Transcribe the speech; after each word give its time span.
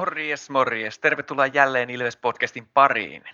Morjes, 0.00 0.50
morjes. 0.50 0.98
Tervetuloa 0.98 1.46
jälleen 1.46 1.90
Ilves-podcastin 1.90 2.66
pariin. 2.74 3.24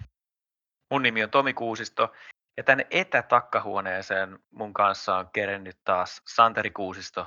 Mun 0.91 1.03
nimi 1.03 1.25
on 1.25 1.31
Tomi 1.31 1.55
Kuusisto 1.55 2.13
ja 2.57 2.63
tänne 2.63 2.87
etätakkahuoneeseen 2.91 4.39
mun 4.51 4.73
kanssa 4.73 5.17
on 5.17 5.31
kerennyt 5.33 5.79
taas 5.85 6.23
Santeri 6.27 6.71
Kuusisto 6.71 7.27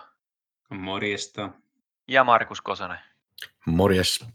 Morjesta. 0.70 1.50
ja 2.08 2.24
Markus 2.24 2.62
Kosonen. 2.62 3.00
Morjes. 3.66 4.26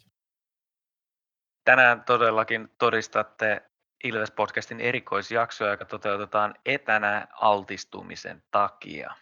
Tänään 1.64 2.04
todellakin 2.04 2.68
todistatte 2.78 3.62
Ilves-podcastin 4.04 4.80
erikoisjaksoa, 4.80 5.68
joka 5.68 5.84
toteutetaan 5.84 6.54
etänä 6.64 7.26
altistumisen 7.32 8.42
takia. 8.50 9.14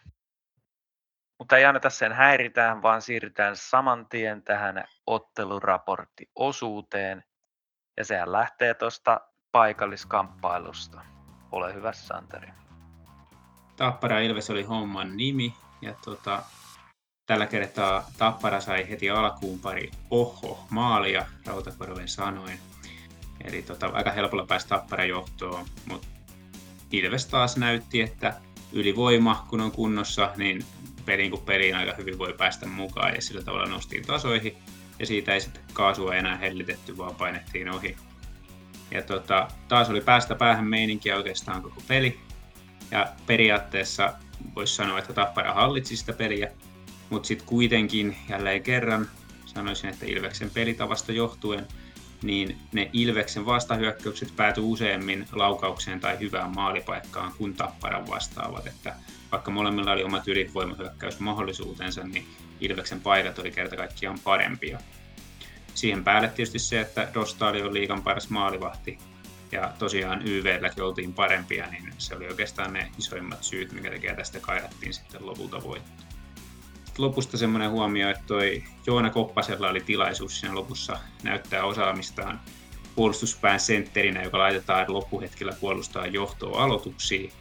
Mutta 1.38 1.56
ei 1.56 1.64
anneta 1.64 1.90
sen 1.90 2.12
häiritään, 2.12 2.82
vaan 2.82 3.02
siirrytään 3.02 3.56
saman 3.56 4.08
tien 4.08 4.42
tähän 4.42 4.84
otteluraporttiosuuteen. 5.06 7.24
Ja 7.96 8.04
sehän 8.04 8.32
lähtee 8.32 8.74
tuosta 8.74 9.20
paikalliskamppailusta. 9.52 11.00
Ole 11.52 11.74
hyvä, 11.74 11.92
Santeri. 11.92 12.48
Tappara 13.76 14.18
Ilves 14.18 14.50
oli 14.50 14.62
homman 14.62 15.16
nimi 15.16 15.54
ja 15.82 15.94
tota, 16.04 16.42
tällä 17.26 17.46
kertaa 17.46 18.04
Tappara 18.18 18.60
sai 18.60 18.90
heti 18.90 19.10
alkuun 19.10 19.60
pari 19.60 19.90
oho 20.10 20.66
maalia 20.70 21.26
Rautakorven 21.46 22.08
sanoin. 22.08 22.58
Eli 23.44 23.62
tota, 23.62 23.86
aika 23.86 24.10
helpolla 24.10 24.46
pääsi 24.46 24.68
Tappara 24.68 25.04
johtoon, 25.04 25.66
mutta 25.88 26.08
Ilves 26.92 27.26
taas 27.26 27.56
näytti, 27.56 28.00
että 28.00 28.34
ylivoima 28.72 29.46
kun 29.50 29.60
on 29.60 29.72
kunnossa, 29.72 30.32
niin 30.36 30.64
peliin 31.08 31.30
kuin 31.30 31.42
peliin 31.42 31.76
aika 31.76 31.94
hyvin 31.98 32.18
voi 32.18 32.32
päästä 32.32 32.66
mukaan 32.66 33.14
ja 33.14 33.22
sillä 33.22 33.42
tavalla 33.42 33.66
nostin 33.66 34.06
tasoihin 34.06 34.56
ja 34.98 35.06
siitä 35.06 35.34
ei 35.34 35.40
sitten 35.40 35.62
kaasua 35.72 36.14
enää 36.14 36.36
hellitetty, 36.36 36.96
vaan 36.96 37.14
painettiin 37.14 37.68
ohi. 37.68 37.96
Ja 38.90 39.02
tota, 39.02 39.48
taas 39.68 39.90
oli 39.90 40.00
päästä 40.00 40.34
päähän 40.34 40.66
meininkiä 40.66 41.16
oikeastaan 41.16 41.62
koko 41.62 41.82
peli. 41.88 42.20
Ja 42.90 43.06
periaatteessa 43.26 44.14
voisi 44.54 44.74
sanoa, 44.74 44.98
että 44.98 45.12
Tappara 45.12 45.54
hallitsi 45.54 45.96
sitä 45.96 46.12
peliä, 46.12 46.50
mutta 47.10 47.26
sitten 47.26 47.48
kuitenkin 47.48 48.16
jälleen 48.28 48.62
kerran 48.62 49.08
sanoisin, 49.46 49.90
että 49.90 50.06
Ilveksen 50.06 50.50
pelitavasta 50.50 51.12
johtuen, 51.12 51.66
niin 52.22 52.58
ne 52.72 52.90
Ilveksen 52.92 53.46
vastahyökkäykset 53.46 54.36
päätyi 54.36 54.64
useammin 54.64 55.26
laukaukseen 55.32 56.00
tai 56.00 56.18
hyvään 56.18 56.54
maalipaikkaan 56.54 57.32
kuin 57.38 57.54
Tapparan 57.54 58.06
vastaavat. 58.08 58.66
Että 58.66 58.94
vaikka 59.32 59.50
molemmilla 59.50 59.92
oli 59.92 60.04
omat 60.04 60.28
ylivoimahyökkäysmahdollisuutensa, 60.28 62.04
niin 62.04 62.26
Ilveksen 62.60 63.00
paikat 63.00 63.38
oli 63.38 63.50
kerta 63.50 63.76
kaikkiaan 63.76 64.18
parempia. 64.24 64.78
Siihen 65.74 66.04
päälle 66.04 66.28
tietysti 66.28 66.58
se, 66.58 66.80
että 66.80 67.08
Dostali 67.14 67.62
on 67.62 67.74
liikan 67.74 68.02
paras 68.02 68.30
maalivahti, 68.30 68.98
ja 69.52 69.72
tosiaan 69.78 70.22
YVlläkin 70.28 70.84
oltiin 70.84 71.14
parempia, 71.14 71.66
niin 71.66 71.92
se 71.98 72.14
oli 72.14 72.26
oikeastaan 72.26 72.72
ne 72.72 72.90
isoimmat 72.98 73.44
syyt, 73.44 73.72
mikä 73.72 73.90
tekee 73.90 74.16
tästä 74.16 74.40
kairattiin 74.40 74.94
sitten 74.94 75.26
lopulta 75.26 75.62
voitto. 75.62 76.02
Lopusta 76.98 77.38
semmoinen 77.38 77.70
huomio, 77.70 78.10
että 78.10 78.22
toi 78.26 78.64
Joona 78.86 79.10
Koppasella 79.10 79.68
oli 79.68 79.80
tilaisuus 79.80 80.40
siinä 80.40 80.54
lopussa 80.54 80.98
näyttää 81.22 81.64
osaamistaan 81.64 82.40
puolustuspään 82.94 83.60
sentterinä, 83.60 84.22
joka 84.22 84.38
laitetaan 84.38 84.92
loppuhetkellä 84.92 85.52
puolustaa 85.60 86.06
johtoa 86.06 86.64
aloituksiin. 86.64 87.32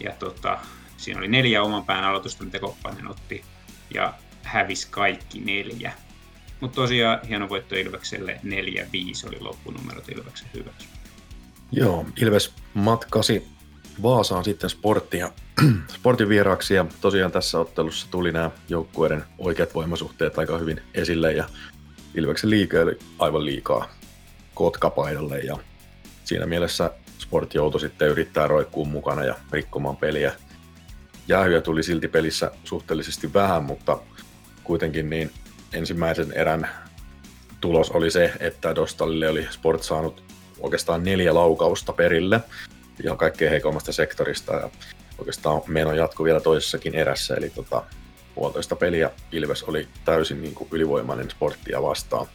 Ja 0.00 0.12
tota, 0.18 0.58
Siinä 0.96 1.18
oli 1.18 1.28
neljä 1.28 1.62
oman 1.62 1.84
pään 1.84 2.04
aloitusta, 2.04 2.44
mitä 2.44 2.58
Koppanen 2.58 3.08
otti, 3.08 3.44
ja 3.94 4.14
hävisi 4.42 4.88
kaikki 4.90 5.40
neljä. 5.40 5.92
Mutta 6.60 6.74
tosiaan 6.74 7.20
hieno 7.28 7.48
voitto 7.48 7.74
Ilvekselle, 7.74 8.40
4-5 8.44 9.28
oli 9.28 9.40
loppunumerot 9.40 10.08
Ilveksen 10.08 10.48
hyväksi. 10.54 10.88
Joo, 11.72 12.06
Ilves 12.16 12.54
matkasi 12.74 13.54
Vaasaan 14.02 14.44
sitten 14.44 14.70
sporttia, 14.70 15.30
sportin 15.96 16.28
vieraaksi 16.28 16.74
ja 16.74 16.86
tosiaan 17.00 17.32
tässä 17.32 17.58
ottelussa 17.58 18.06
tuli 18.10 18.32
nämä 18.32 18.50
joukkueiden 18.68 19.24
oikeat 19.38 19.74
voimasuhteet 19.74 20.38
aika 20.38 20.58
hyvin 20.58 20.82
esille 20.94 21.32
ja 21.32 21.44
Ilveksen 22.14 22.50
liike 22.50 22.80
oli 22.80 22.98
aivan 23.18 23.44
liikaa 23.44 23.88
kotkapaidalle 24.54 25.38
ja 25.38 25.56
siinä 26.24 26.46
mielessä 26.46 26.90
Sport 27.18 27.54
joutui 27.54 27.80
sitten 27.80 28.08
yrittää 28.08 28.46
roikkua 28.46 28.84
mukana 28.84 29.24
ja 29.24 29.34
rikkomaan 29.52 29.96
peliä 29.96 30.32
jäähyjä 31.28 31.60
tuli 31.60 31.82
silti 31.82 32.08
pelissä 32.08 32.50
suhteellisesti 32.64 33.34
vähän, 33.34 33.64
mutta 33.64 33.98
kuitenkin 34.64 35.10
niin 35.10 35.30
ensimmäisen 35.72 36.32
erän 36.32 36.68
tulos 37.60 37.90
oli 37.90 38.10
se, 38.10 38.32
että 38.40 38.74
Dostalille 38.74 39.28
oli 39.28 39.46
Sport 39.50 39.82
saanut 39.82 40.22
oikeastaan 40.60 41.04
neljä 41.04 41.34
laukausta 41.34 41.92
perille 41.92 42.40
ihan 43.04 43.18
kaikkein 43.18 43.50
heikommasta 43.50 43.92
sektorista 43.92 44.54
ja 44.54 44.70
oikeastaan 45.18 45.62
meno 45.66 45.92
jatkui 45.92 46.24
vielä 46.24 46.40
toisessakin 46.40 46.94
erässä, 46.94 47.34
eli 47.34 47.50
tota, 47.50 47.82
puolitoista 48.34 48.76
peliä 48.76 49.10
Ilves 49.32 49.62
oli 49.62 49.88
täysin 50.04 50.42
niin 50.42 50.54
kuin 50.54 50.68
ylivoimainen 50.72 51.30
sporttia 51.30 51.82
vastaan. 51.82 52.26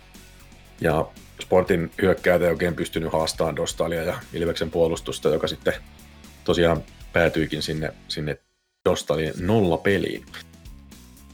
Ja 0.82 1.06
Sportin 1.42 1.92
hyökkäät 2.02 2.42
ei 2.42 2.50
oikein 2.50 2.76
pystynyt 2.76 3.14
haastamaan 3.14 3.56
Dostalia 3.56 4.04
ja 4.04 4.20
Ilveksen 4.34 4.72
puolustusta, 4.72 5.30
joka 5.30 5.48
sitten 5.48 5.74
tosiaan 6.44 6.84
päätyikin 7.14 7.62
sinne, 7.62 7.94
sinne 8.08 8.38
josta 8.90 9.14
oli 9.14 9.32
nolla 9.40 9.78
peliin. 9.78 10.26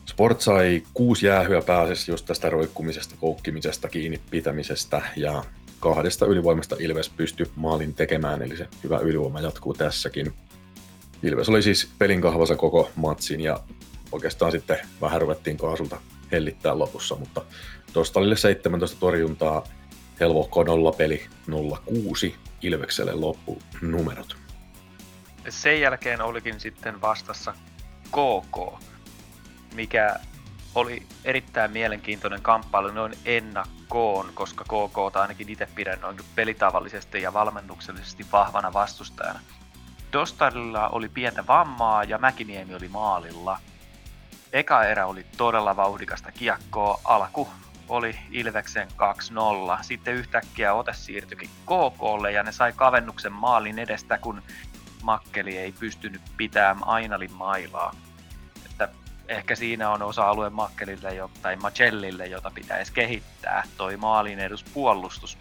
Sport 0.06 0.42
sai 0.42 0.84
kuusi 0.94 1.26
jäähyä 1.26 1.62
pääasiassa 1.62 2.12
just 2.12 2.26
tästä 2.26 2.50
roikkumisesta, 2.50 3.16
koukkimisesta, 3.20 3.90
kiinni 3.90 4.22
pitämisestä 4.32 5.02
ja 5.16 5.44
kahdesta 5.80 6.26
ylivoimasta 6.26 6.76
Ilves 6.80 7.10
pystyi 7.10 7.52
maalin 7.56 7.94
tekemään, 7.94 8.42
eli 8.42 8.58
se 8.58 8.68
hyvä 8.84 8.98
ylivoima 8.98 9.42
jatkuu 9.42 9.74
tässäkin. 9.74 10.34
Ilves 11.24 11.50
oli 11.50 11.62
siis 11.62 11.90
pelin 12.00 12.22
kahvassa 12.22 12.56
koko 12.56 12.92
matsin 12.96 13.42
ja 13.42 13.60
oikeastaan 14.12 14.52
sitten 14.52 14.78
vähän 15.02 15.22
ruvettiin 15.22 15.58
kaasulta 15.58 15.98
hellittää 16.32 16.80
lopussa, 16.80 17.16
mutta 17.16 17.42
tuosta 17.94 18.20
oli 18.20 18.38
17 18.38 19.00
torjuntaa, 19.00 19.68
helvohko 20.20 20.64
nolla 20.64 20.92
peli 20.92 21.26
06 21.86 22.36
Ilvekselle 22.62 23.14
loppunumerot 23.14 24.45
sen 25.50 25.82
jälkeen 25.82 26.22
olikin 26.22 26.60
sitten 26.60 27.02
vastassa 27.02 27.54
KK, 28.08 28.84
mikä 29.74 30.20
oli 30.76 31.08
erittäin 31.26 31.72
mielenkiintoinen 31.72 32.42
kamppailu 32.42 32.92
noin 32.92 33.14
ennakkoon, 33.26 34.32
koska 34.34 34.64
KK 34.64 35.16
ainakin 35.16 35.50
itse 35.50 35.68
pidän 35.76 36.00
noin 36.02 36.18
pelitavallisesti 36.36 37.22
ja 37.22 37.34
valmennuksellisesti 37.34 38.26
vahvana 38.32 38.74
vastustajana. 38.74 39.40
Dostarilla 40.14 40.90
oli 40.90 41.10
pientä 41.10 41.48
vammaa 41.48 42.04
ja 42.04 42.18
Mäkiniemi 42.18 42.76
oli 42.76 42.88
maalilla. 42.88 43.60
Eka 44.54 44.84
erä 44.84 45.06
oli 45.06 45.26
todella 45.38 45.76
vauhdikasta 45.76 46.32
kiekkoa, 46.32 47.00
alku 47.04 47.50
oli 47.90 48.20
Ilveksen 48.32 48.88
2-0. 48.88 49.84
Sitten 49.84 50.14
yhtäkkiä 50.14 50.74
ote 50.74 50.94
siirtyikin 50.94 51.50
KKlle 51.66 52.32
ja 52.32 52.44
ne 52.44 52.52
sai 52.52 52.74
kavennuksen 52.74 53.34
maalin 53.34 53.80
edestä, 53.80 54.18
kun 54.18 54.42
makkeli 55.06 55.58
ei 55.58 55.72
pystynyt 55.72 56.22
pitämään 56.38 56.88
Ainalin 56.88 57.34
mailaa. 57.34 57.96
Että 58.66 58.90
ehkä 59.28 59.56
siinä 59.56 59.90
on 59.90 60.02
osa-alue 60.02 60.50
makkelille 60.50 61.16
jo, 61.16 61.32
tai 61.42 61.56
Macellille, 61.56 62.28
jota 62.28 62.52
pitäisi 62.56 62.94
kehittää, 62.94 63.64
toi 63.78 63.98
maalin 63.98 64.40
eduspuolustus. 64.40 65.38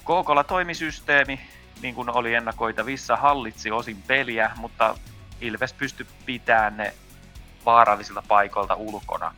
KKlla 0.00 0.44
toimi 0.44 0.74
systeemi, 0.74 1.40
niin 1.82 1.94
kuin 1.94 2.16
oli 2.16 2.34
ennakoitavissa, 2.34 3.16
hallitsi 3.16 3.70
osin 3.70 4.02
peliä, 4.06 4.50
mutta 4.56 4.94
Ilves 5.40 5.72
pystyi 5.72 6.06
pitämään 6.26 6.76
ne 6.76 6.94
vaarallisilta 7.66 8.22
paikoilta 8.28 8.74
ulkona. 8.74 9.34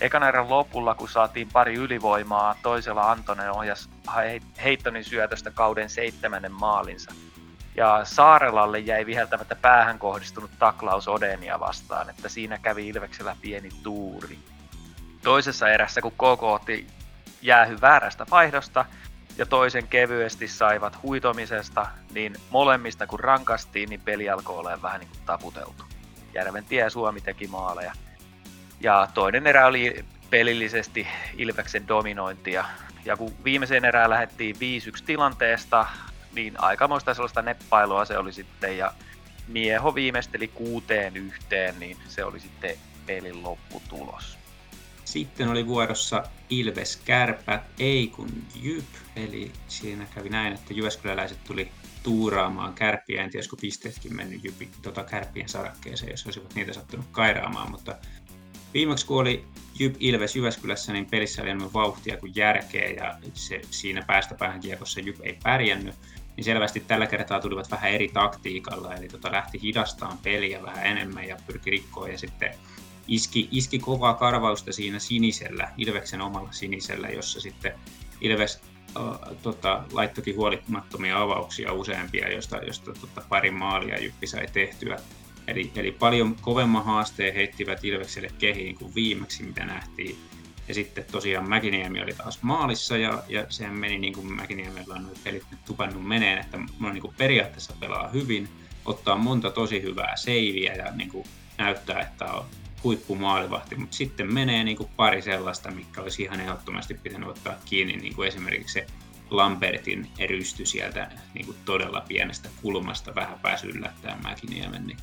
Ekan 0.00 0.22
erän 0.22 0.50
lopulla, 0.50 0.94
kun 0.94 1.08
saatiin 1.08 1.48
pari 1.52 1.74
ylivoimaa, 1.74 2.54
toisella 2.62 3.10
Antonen 3.10 3.52
ohjas 3.52 3.90
Heittonin 4.64 5.04
syötöstä 5.04 5.50
kauden 5.50 5.90
seitsemännen 5.90 6.52
maalinsa. 6.52 7.12
Ja 7.78 8.00
Saarelalle 8.04 8.78
jäi 8.78 9.06
viheltämättä 9.06 9.54
päähän 9.54 9.98
kohdistunut 9.98 10.50
taklaus 10.58 11.08
Odenia 11.08 11.60
vastaan, 11.60 12.10
että 12.10 12.28
siinä 12.28 12.58
kävi 12.58 12.88
Ilveksellä 12.88 13.36
pieni 13.40 13.68
tuuri. 13.82 14.38
Toisessa 15.22 15.68
erässä, 15.68 16.00
kun 16.00 16.12
KK 16.12 16.42
otti 16.42 16.86
jäähy 17.42 17.76
väärästä 17.80 18.26
vaihdosta 18.30 18.84
ja 19.36 19.46
toisen 19.46 19.88
kevyesti 19.88 20.48
saivat 20.48 21.02
huitomisesta, 21.02 21.86
niin 22.14 22.36
molemmista 22.50 23.06
kun 23.06 23.20
rankastiin, 23.20 23.88
niin 23.88 24.00
peli 24.00 24.30
alkoi 24.30 24.58
olla 24.58 24.82
vähän 24.82 25.00
niin 25.00 25.10
kuin 25.10 25.20
taputeltu. 25.26 25.84
Järventie 26.34 26.82
ja 26.82 26.90
Suomi 26.90 27.20
teki 27.20 27.46
maaleja. 27.46 27.92
Ja 28.80 29.08
toinen 29.14 29.46
erä 29.46 29.66
oli 29.66 30.04
pelillisesti 30.30 31.08
Ilveksen 31.36 31.88
dominointia. 31.88 32.64
Ja 33.04 33.16
kun 33.16 33.32
viimeiseen 33.44 33.84
erään 33.84 34.10
lähdettiin 34.10 34.56
5-1 34.56 34.58
tilanteesta, 35.06 35.86
niin 36.38 36.62
aikamoista 36.62 37.14
sellaista 37.14 37.42
neppailua 37.42 38.04
se 38.04 38.18
oli 38.18 38.32
sitten. 38.32 38.78
Ja 38.78 38.92
Mieho 39.48 39.94
viimeisteli 39.94 40.48
kuuteen 40.48 41.16
yhteen, 41.16 41.80
niin 41.80 41.96
se 42.08 42.24
oli 42.24 42.40
sitten 42.40 42.76
pelin 43.06 43.42
lopputulos. 43.42 44.38
Sitten 45.04 45.48
oli 45.48 45.66
vuorossa 45.66 46.24
Ilves 46.50 46.96
Kärpät, 46.96 47.62
ei 47.78 48.06
kun 48.06 48.28
Jyp, 48.62 48.84
eli 49.16 49.52
siinä 49.68 50.06
kävi 50.14 50.28
näin, 50.28 50.52
että 50.52 50.74
Jyväskyläläiset 50.74 51.44
tuli 51.44 51.70
tuuraamaan 52.02 52.74
kärppiä, 52.74 53.24
en 53.24 53.30
tiedä, 53.30 53.46
pisteetkin 53.60 54.16
mennyt 54.16 54.44
Jypi, 54.44 54.68
tota 54.82 55.04
kärppien 55.04 55.48
sarakkeeseen, 55.48 56.10
jos 56.10 56.26
olisivat 56.26 56.54
niitä 56.54 56.72
sattunut 56.72 57.06
kairaamaan, 57.12 57.70
mutta 57.70 57.94
viimeksi 58.74 59.06
kun 59.06 59.20
oli 59.20 59.44
Jyp 59.78 59.96
Ilves 59.98 60.36
Jyväskylässä, 60.36 60.92
niin 60.92 61.06
pelissä 61.06 61.42
oli 61.42 61.50
enemmän 61.50 61.72
vauhtia 61.72 62.16
kuin 62.16 62.32
järkeä. 62.36 62.90
Ja 62.90 63.18
se, 63.34 63.60
siinä 63.70 64.02
päästä 64.06 64.34
päähän 64.34 64.60
kiekossa 64.60 65.00
Jyp 65.00 65.16
ei 65.22 65.38
pärjännyt, 65.42 65.94
niin 66.38 66.44
selvästi 66.44 66.80
tällä 66.80 67.06
kertaa 67.06 67.40
tulivat 67.40 67.70
vähän 67.70 67.90
eri 67.90 68.08
taktiikalla, 68.08 68.94
eli 68.94 69.08
tota 69.08 69.32
lähti 69.32 69.62
hidastaan 69.62 70.18
peliä 70.18 70.62
vähän 70.62 70.86
enemmän 70.86 71.28
ja 71.28 71.36
pyrki 71.46 71.70
rikkoa 71.70 72.08
ja 72.08 72.18
sitten 72.18 72.54
iski, 73.08 73.48
iski 73.50 73.78
kovaa 73.78 74.14
karvausta 74.14 74.72
siinä 74.72 74.98
sinisellä, 74.98 75.70
Ilveksen 75.76 76.20
omalla 76.20 76.52
sinisellä, 76.52 77.08
jossa 77.08 77.40
sitten 77.40 77.72
Ilves 78.20 78.60
äh, 78.96 79.36
tota, 79.42 79.84
laittokin 79.92 80.36
huolimattomia 80.36 81.22
avauksia 81.22 81.72
useampia, 81.72 82.32
josta, 82.32 82.56
josta 82.56 82.92
tota, 83.00 83.22
pari 83.28 83.50
maalia 83.50 84.02
Jyppi 84.02 84.26
sai 84.26 84.46
tehtyä. 84.52 84.98
Eli, 85.48 85.72
eli 85.76 85.92
paljon 85.92 86.36
kovemman 86.40 86.84
haasteen 86.84 87.34
heittivät 87.34 87.84
Ilvekselle 87.84 88.30
kehiin 88.38 88.74
kuin 88.74 88.94
viimeksi, 88.94 89.42
mitä 89.42 89.64
nähtiin. 89.64 90.18
Ja 90.68 90.74
sitten 90.74 91.04
tosiaan 91.12 91.48
Mäkiniemi 91.48 92.02
oli 92.02 92.12
taas 92.12 92.42
maalissa 92.42 92.96
ja, 92.96 93.22
ja 93.28 93.46
sehän 93.48 93.74
meni 93.74 93.98
niin 93.98 94.12
kuin 94.12 94.32
Mäkiniemellä 94.32 94.94
on 94.94 95.10
pelit 95.24 95.44
nyt 95.50 95.64
tupannut 95.64 96.06
meneen, 96.06 96.38
että 96.38 96.58
on 96.82 96.92
niin 96.92 97.02
kuin 97.02 97.14
periaatteessa 97.18 97.74
pelaa 97.80 98.08
hyvin, 98.08 98.48
ottaa 98.84 99.16
monta 99.16 99.50
tosi 99.50 99.82
hyvää 99.82 100.16
seiviä 100.16 100.74
ja 100.74 100.92
niin 100.92 101.08
kuin 101.08 101.24
näyttää, 101.58 102.00
että 102.00 102.24
on 102.24 102.44
huippumaalivahti, 102.84 103.74
mutta 103.74 103.96
sitten 103.96 104.34
menee 104.34 104.64
niin 104.64 104.76
kuin 104.76 104.90
pari 104.96 105.22
sellaista, 105.22 105.70
mikä 105.70 106.02
olisi 106.02 106.22
ihan 106.22 106.40
ehdottomasti 106.40 106.94
pitänyt 106.94 107.28
ottaa 107.28 107.54
kiinni, 107.64 107.96
niin 107.96 108.14
kuin 108.14 108.28
esimerkiksi 108.28 108.72
se 108.72 108.86
Lambertin 109.30 110.10
erysty 110.18 110.66
sieltä 110.66 111.10
niin 111.34 111.46
kuin 111.46 111.56
todella 111.64 112.04
pienestä 112.08 112.48
kulmasta 112.62 113.14
vähän 113.14 113.38
pääsi 113.38 113.66
yllättämään 113.66 114.22
Mäkiniemen, 114.22 114.86
niin 114.86 114.98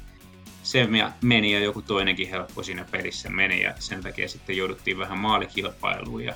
se 0.66 0.88
meni 1.22 1.54
ja 1.54 1.60
joku 1.60 1.82
toinenkin 1.82 2.30
helppo 2.30 2.64
siinä 2.64 2.86
pelissä 2.92 3.30
meni 3.30 3.62
ja 3.62 3.74
sen 3.80 4.04
takia 4.04 4.30
sitten 4.30 4.58
jouduttiin 4.58 4.98
vähän 4.98 5.18
maalikilpailuun 5.18 6.26
ja 6.26 6.36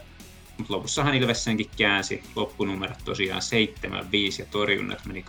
mutta 0.57 0.73
lopussahan 0.73 1.15
Ilves 1.15 1.43
senkin 1.43 1.69
käänsi 1.77 2.23
loppunumerot 2.35 2.97
tosiaan 3.05 3.41
7-5 3.41 4.39
ja 4.39 4.45
torjunnat 4.51 5.05
meni 5.05 5.25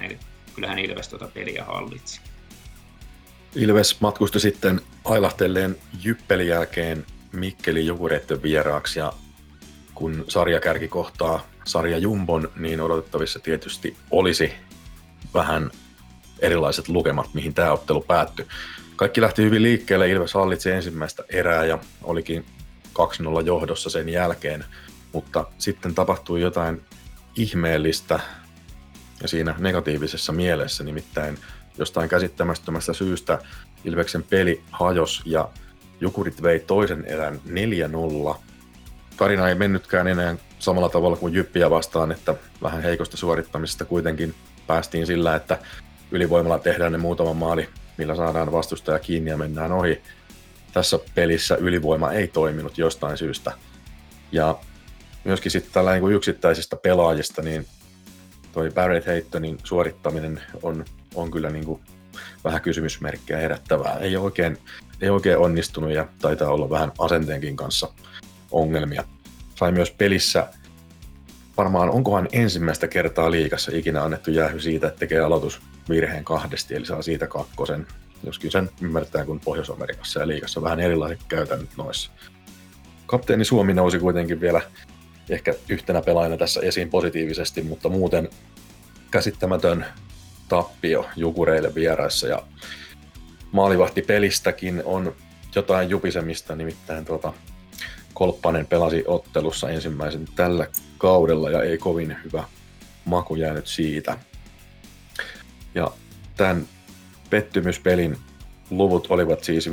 22-39, 0.00 0.04
eli 0.04 0.18
kyllähän 0.54 0.78
Ilves 0.78 1.08
tuota 1.08 1.28
peliä 1.28 1.64
hallitsi. 1.64 2.20
Ilves 3.54 4.00
matkusti 4.00 4.40
sitten 4.40 4.80
ailahtelleen 5.04 5.76
Jyppelin 6.04 6.48
jälkeen 6.48 7.06
Mikkeli 7.32 7.86
Jukureitten 7.86 8.42
vieraaksi 8.42 8.98
ja 8.98 9.12
kun 9.94 10.24
sarjakärki 10.28 10.88
kohtaa 10.88 11.46
sarja 11.64 11.98
Jumbon, 11.98 12.48
niin 12.56 12.80
odotettavissa 12.80 13.38
tietysti 13.38 13.96
olisi 14.10 14.52
vähän 15.34 15.70
erilaiset 16.38 16.88
lukemat, 16.88 17.34
mihin 17.34 17.54
tämä 17.54 17.72
ottelu 17.72 18.00
päättyi. 18.00 18.46
Kaikki 18.96 19.20
lähti 19.20 19.42
hyvin 19.42 19.62
liikkeelle, 19.62 20.10
Ilves 20.10 20.34
hallitsi 20.34 20.70
ensimmäistä 20.70 21.24
erää 21.28 21.64
ja 21.64 21.78
olikin 22.02 22.46
2-0 22.98 23.46
johdossa 23.46 23.90
sen 23.90 24.08
jälkeen, 24.08 24.64
mutta 25.12 25.44
sitten 25.58 25.94
tapahtui 25.94 26.40
jotain 26.40 26.82
ihmeellistä 27.36 28.20
ja 29.22 29.28
siinä 29.28 29.54
negatiivisessa 29.58 30.32
mielessä, 30.32 30.84
nimittäin 30.84 31.38
jostain 31.78 32.08
käsittämättömästä 32.08 32.92
syystä 32.92 33.38
Ilveksen 33.84 34.22
peli 34.22 34.62
hajos 34.70 35.22
ja 35.24 35.48
Jukurit 36.00 36.42
vei 36.42 36.60
toisen 36.60 37.04
erän 37.04 37.40
4-0. 38.32 38.36
Tarina 39.16 39.48
ei 39.48 39.54
mennytkään 39.54 40.08
enää 40.08 40.36
samalla 40.58 40.88
tavalla 40.88 41.16
kuin 41.16 41.34
Jyppiä 41.34 41.70
vastaan, 41.70 42.12
että 42.12 42.34
vähän 42.62 42.82
heikosta 42.82 43.16
suorittamisesta 43.16 43.84
kuitenkin 43.84 44.34
päästiin 44.66 45.06
sillä, 45.06 45.34
että 45.34 45.58
ylivoimalla 46.14 46.58
tehdään 46.58 46.92
ne 46.92 46.98
muutama 46.98 47.34
maali, 47.34 47.68
millä 47.98 48.16
saadaan 48.16 48.52
vastustaja 48.52 48.98
kiinni 48.98 49.30
ja 49.30 49.36
mennään 49.36 49.72
ohi. 49.72 50.02
Tässä 50.72 50.98
pelissä 51.14 51.56
ylivoima 51.56 52.12
ei 52.12 52.28
toiminut 52.28 52.78
jostain 52.78 53.18
syystä. 53.18 53.52
Ja 54.32 54.58
myöskin 55.24 55.52
sitten 55.52 55.72
tällä 55.72 55.92
niin 55.92 56.00
kuin 56.00 56.14
yksittäisistä 56.14 56.76
pelaajista, 56.76 57.42
niin 57.42 57.66
toi 58.52 58.70
Barrett 58.70 59.06
Heittonin 59.06 59.58
suorittaminen 59.64 60.42
on, 60.62 60.84
on 61.14 61.30
kyllä 61.30 61.50
niin 61.50 61.64
kuin 61.64 61.80
vähän 62.44 62.60
kysymysmerkkejä 62.60 63.40
herättävää. 63.40 63.98
Ei 63.98 64.16
oikein, 64.16 64.58
ei 65.00 65.10
oikein 65.10 65.38
onnistunut 65.38 65.92
ja 65.92 66.08
taitaa 66.20 66.50
olla 66.50 66.70
vähän 66.70 66.92
asenteenkin 66.98 67.56
kanssa 67.56 67.88
ongelmia. 68.50 69.04
Sai 69.54 69.72
myös 69.72 69.90
pelissä 69.90 70.48
varmaan 71.56 71.90
onkohan 71.90 72.28
ensimmäistä 72.32 72.88
kertaa 72.88 73.30
liikassa 73.30 73.72
ikinä 73.74 74.02
annettu 74.02 74.30
jäähy 74.30 74.60
siitä, 74.60 74.86
että 74.86 74.98
tekee 74.98 75.20
aloitusvirheen 75.20 76.24
kahdesti, 76.24 76.74
eli 76.74 76.86
saa 76.86 77.02
siitä 77.02 77.26
kakkosen. 77.26 77.86
Joskin 78.24 78.50
sen 78.50 78.70
ymmärtää, 78.80 79.24
kun 79.24 79.40
Pohjois-Amerikassa 79.40 80.20
ja 80.20 80.28
liikassa 80.28 80.62
vähän 80.62 80.80
erilaiset 80.80 81.20
käytännöt 81.28 81.70
noissa. 81.76 82.10
Kapteeni 83.06 83.44
Suomi 83.44 83.74
nousi 83.74 83.98
kuitenkin 83.98 84.40
vielä 84.40 84.62
ehkä 85.30 85.54
yhtenä 85.68 86.02
pelaajana 86.02 86.36
tässä 86.36 86.60
esiin 86.60 86.90
positiivisesti, 86.90 87.62
mutta 87.62 87.88
muuten 87.88 88.28
käsittämätön 89.10 89.86
tappio 90.48 91.06
Jukureille 91.16 91.74
vieraissa 91.74 92.28
ja 92.28 92.42
maalivahti 93.52 94.02
pelistäkin 94.02 94.82
on 94.84 95.14
jotain 95.54 95.90
jupisemista, 95.90 96.56
nimittäin 96.56 97.04
tuota, 97.04 97.32
Kolppanen 98.14 98.66
pelasi 98.66 99.04
ottelussa 99.06 99.70
ensimmäisen 99.70 100.24
tällä 100.36 100.66
kaudella 100.98 101.50
ja 101.50 101.62
ei 101.62 101.78
kovin 101.78 102.16
hyvä 102.24 102.44
maku 103.04 103.34
jäänyt 103.34 103.66
siitä. 103.66 104.18
Ja 105.74 105.90
tämän 106.36 106.68
pettymyspelin 107.30 108.16
luvut 108.70 109.06
olivat 109.10 109.44
siis 109.44 109.68
5-3 109.68 109.70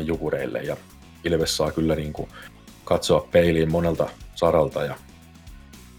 Jukureille 0.00 0.62
ja 0.62 0.76
Ilves 1.24 1.56
saa 1.56 1.72
kyllä 1.72 1.94
niin 1.94 2.12
kuin 2.12 2.28
katsoa 2.84 3.28
peiliin 3.32 3.72
monelta 3.72 4.08
saralta 4.34 4.84
ja 4.84 4.96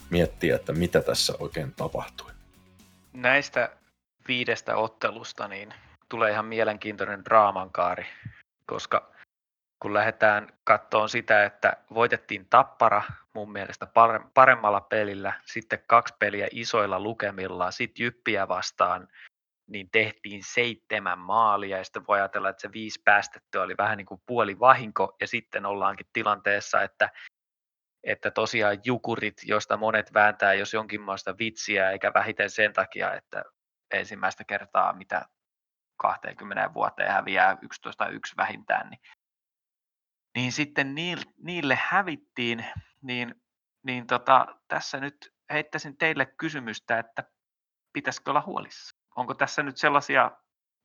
miettiä, 0.09 0.55
että 0.55 0.73
mitä 0.73 1.01
tässä 1.01 1.33
oikein 1.39 1.73
tapahtui. 1.73 2.31
Näistä 3.13 3.69
viidestä 4.27 4.77
ottelusta 4.77 5.47
niin 5.47 5.73
tulee 6.09 6.31
ihan 6.31 6.45
mielenkiintoinen 6.45 7.25
draamankaari, 7.25 8.05
koska 8.65 9.14
kun 9.85 9.93
lähdetään 9.93 10.47
katsomaan 10.63 11.09
sitä, 11.09 11.45
että 11.45 11.77
voitettiin 11.93 12.47
Tappara 12.49 13.03
mun 13.33 13.51
mielestä 13.51 13.87
paremmalla 14.33 14.81
pelillä, 14.81 15.33
sitten 15.45 15.79
kaksi 15.87 16.13
peliä 16.19 16.47
isoilla 16.51 16.99
lukemilla, 16.99 17.71
sitten 17.71 18.03
Jyppiä 18.03 18.47
vastaan, 18.47 19.07
niin 19.67 19.89
tehtiin 19.91 20.43
seitsemän 20.43 21.19
maalia 21.19 21.77
ja 21.77 21.83
sitten 21.83 22.07
voi 22.07 22.19
ajatella, 22.19 22.49
että 22.49 22.61
se 22.61 22.71
viisi 22.73 23.01
päästettyä 23.05 23.61
oli 23.61 23.77
vähän 23.77 23.97
niin 23.97 24.05
kuin 24.05 24.21
puoli 24.25 24.59
vahinko 24.59 25.15
ja 25.21 25.27
sitten 25.27 25.65
ollaankin 25.65 26.07
tilanteessa, 26.13 26.81
että 26.81 27.09
että 28.03 28.31
tosiaan 28.31 28.77
jukurit, 28.85 29.41
josta 29.43 29.77
monet 29.77 30.13
vääntää 30.13 30.53
jos 30.53 30.73
jonkinlaista 30.73 31.37
vitsiä, 31.37 31.91
eikä 31.91 32.11
vähiten 32.13 32.49
sen 32.49 32.73
takia, 32.73 33.13
että 33.13 33.43
ensimmäistä 33.91 34.43
kertaa 34.43 34.93
mitä 34.93 35.25
20 35.97 36.73
vuoteen 36.73 37.11
häviää 37.11 37.53
11-1 37.53 37.57
vähintään, 38.37 38.89
niin, 38.89 38.99
niin 40.35 40.51
sitten 40.51 40.95
niille 41.37 41.79
hävittiin, 41.81 42.65
niin, 43.01 43.35
niin 43.83 44.07
tota, 44.07 44.45
tässä 44.67 44.99
nyt 44.99 45.33
heittäisin 45.53 45.97
teille 45.97 46.25
kysymystä, 46.25 46.99
että 46.99 47.23
pitäisikö 47.93 48.29
olla 48.29 48.43
huolissa? 48.45 48.97
Onko 49.15 49.33
tässä 49.33 49.63
nyt 49.63 49.77
sellaisia 49.77 50.31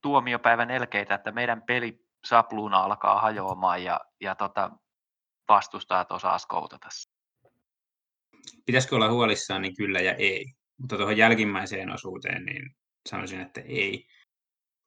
tuomiopäivän 0.02 0.70
elkeitä, 0.70 1.14
että 1.14 1.32
meidän 1.32 1.62
peli 1.62 2.06
sapluuna 2.26 2.78
alkaa 2.78 3.20
hajoamaan 3.20 3.84
ja, 3.84 4.00
ja 4.20 4.34
tota, 4.34 4.70
vastustajat 5.48 6.12
osaa 6.12 6.38
skoutata? 6.38 6.88
Pitäisikö 8.66 8.96
olla 8.96 9.10
huolissaan, 9.10 9.62
niin 9.62 9.76
kyllä 9.76 10.00
ja 10.00 10.14
ei. 10.14 10.46
Mutta 10.80 10.96
tuohon 10.96 11.16
jälkimmäiseen 11.16 11.90
osuuteen, 11.90 12.44
niin 12.44 12.76
sanoisin, 13.08 13.40
että 13.40 13.60
ei. 13.60 14.06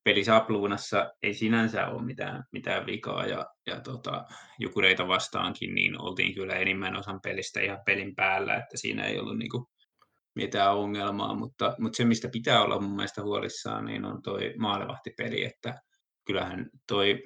Pelisapluunassa 0.04 1.12
ei 1.24 1.34
sinänsä 1.34 1.88
ole 1.88 2.04
mitään, 2.04 2.44
mitään 2.52 2.86
vikaa 2.86 3.26
ja, 3.26 3.46
ja 3.68 3.80
tota, 3.80 4.26
jukureita 4.60 5.08
vastaankin, 5.08 5.76
niin 5.76 6.02
oltiin 6.02 6.34
kyllä 6.34 6.56
enimmän 6.56 6.96
osan 6.96 7.20
pelistä 7.24 7.62
ihan 7.62 7.80
pelin 7.86 8.16
päällä, 8.16 8.56
että 8.56 8.78
siinä 8.78 9.06
ei 9.06 9.20
ollut 9.20 9.38
niinku 9.38 9.70
mitään 10.36 10.76
ongelmaa, 10.76 11.36
mutta, 11.36 11.76
mutta 11.80 11.98
se, 11.98 12.06
mistä 12.06 12.30
pitää 12.30 12.64
olla 12.64 12.82
mun 12.82 12.96
mielestä 12.96 13.22
huolissaan, 13.22 13.86
niin 13.86 14.06
on 14.06 14.22
toi 14.22 14.54
maalevahtipeli, 14.58 15.44
että 15.44 15.82
kyllähän 16.26 16.70
toi 16.88 17.24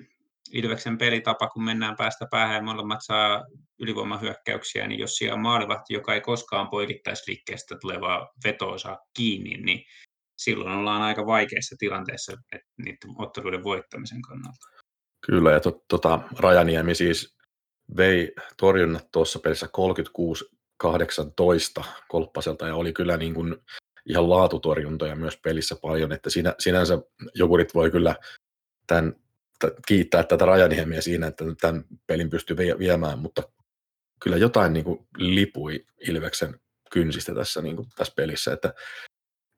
Ilveksen 0.54 0.98
pelitapa, 0.98 1.48
kun 1.48 1.64
mennään 1.64 1.96
päästä 1.98 2.28
päähän 2.32 2.56
ja 2.56 2.62
molemmat 2.62 3.00
saa 3.02 3.46
ylivoimahyökkäyksiä, 3.80 4.88
niin 4.88 5.00
jos 5.00 5.16
siellä 5.16 5.36
on 5.36 5.42
maalivahti, 5.42 5.94
joka 5.94 6.14
ei 6.14 6.22
koskaan 6.22 6.70
poikittaisliikkeestä 6.70 7.76
tulevaa 7.82 8.30
vetoa 8.44 8.78
saa 8.78 8.98
kiinni, 9.18 9.58
niin 9.58 9.86
silloin 10.38 10.78
ollaan 10.78 11.02
aika 11.02 11.26
vaikeassa 11.26 11.76
tilanteessa 11.80 12.34
niiden 12.78 13.16
otteluiden 13.18 13.64
voittamisen 13.64 14.22
kannalta. 14.22 14.68
Kyllä, 15.26 15.52
ja 15.52 15.60
to, 15.60 15.84
tota, 15.88 16.20
Rajaniemi 16.40 16.96
siis 16.96 17.38
vei 17.98 18.34
torjunnat 18.58 19.08
tuossa 19.12 19.40
pelissä 19.40 19.68
36-18 21.82 21.84
Kolppaselta 22.08 22.68
ja 22.68 22.76
oli 22.76 22.94
kyllä 22.94 23.18
niin 23.18 23.34
kuin 23.34 23.56
ihan 24.10 24.30
laatutorjuntoja 24.30 25.16
myös 25.16 25.38
pelissä 25.38 25.76
paljon, 25.82 26.12
että 26.12 26.30
sinä, 26.30 26.56
sinänsä 26.60 26.98
Jokurit 27.36 27.74
voi 27.74 27.92
kyllä 27.92 28.16
tämän, 28.88 29.16
kiittää 29.88 30.24
tätä 30.24 30.46
Rajaniemiä 30.46 31.02
siinä, 31.02 31.28
että 31.28 31.46
tämän 31.62 31.86
pelin 32.08 32.30
pystyy 32.30 32.58
viemään, 32.58 33.20
mutta 33.20 33.44
kyllä 34.24 34.38
jotain 34.38 34.74
niin 34.74 34.86
kuin 34.86 35.08
lipui 35.18 35.86
Ilveksen 36.08 36.60
kynsistä 36.92 37.36
tässä, 37.36 37.62
niin 37.62 37.76
kuin 37.76 37.88
tässä 37.96 38.14
pelissä, 38.16 38.54
että, 38.54 38.74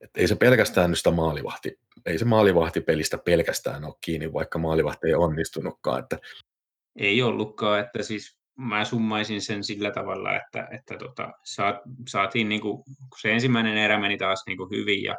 että 0.02 0.22
ei 0.22 0.28
se 0.28 0.36
pelkästään 0.36 0.90
nyt 0.90 0.98
sitä 0.98 1.12
maalivahti, 1.12 1.80
ei 2.06 2.18
se 2.18 2.26
maalivahti 2.26 2.82
pelistä 2.82 3.18
pelkästään 3.18 3.86
ole 3.86 3.94
kiinni, 4.02 4.34
vaikka 4.34 4.60
maalivahti 4.60 5.08
ei 5.08 5.14
onnistunutkaan. 5.14 6.00
Että... 6.00 6.20
Ei 6.96 7.22
ollutkaan, 7.22 7.80
että 7.80 8.04
siis 8.04 8.40
mä 8.58 8.86
summaisin 8.86 9.42
sen 9.42 9.64
sillä 9.64 9.92
tavalla, 9.92 10.36
että, 10.36 10.68
että 10.72 10.98
tota, 10.98 11.32
saat, 11.46 11.76
saatiin 12.08 12.50
niin 12.50 12.62
kuin, 12.62 12.84
kun 12.84 13.20
se 13.22 13.32
ensimmäinen 13.32 13.78
erä 13.78 14.00
meni 14.00 14.18
taas 14.18 14.44
niin 14.48 14.58
kuin 14.58 14.70
hyvin 14.70 15.04
ja, 15.04 15.16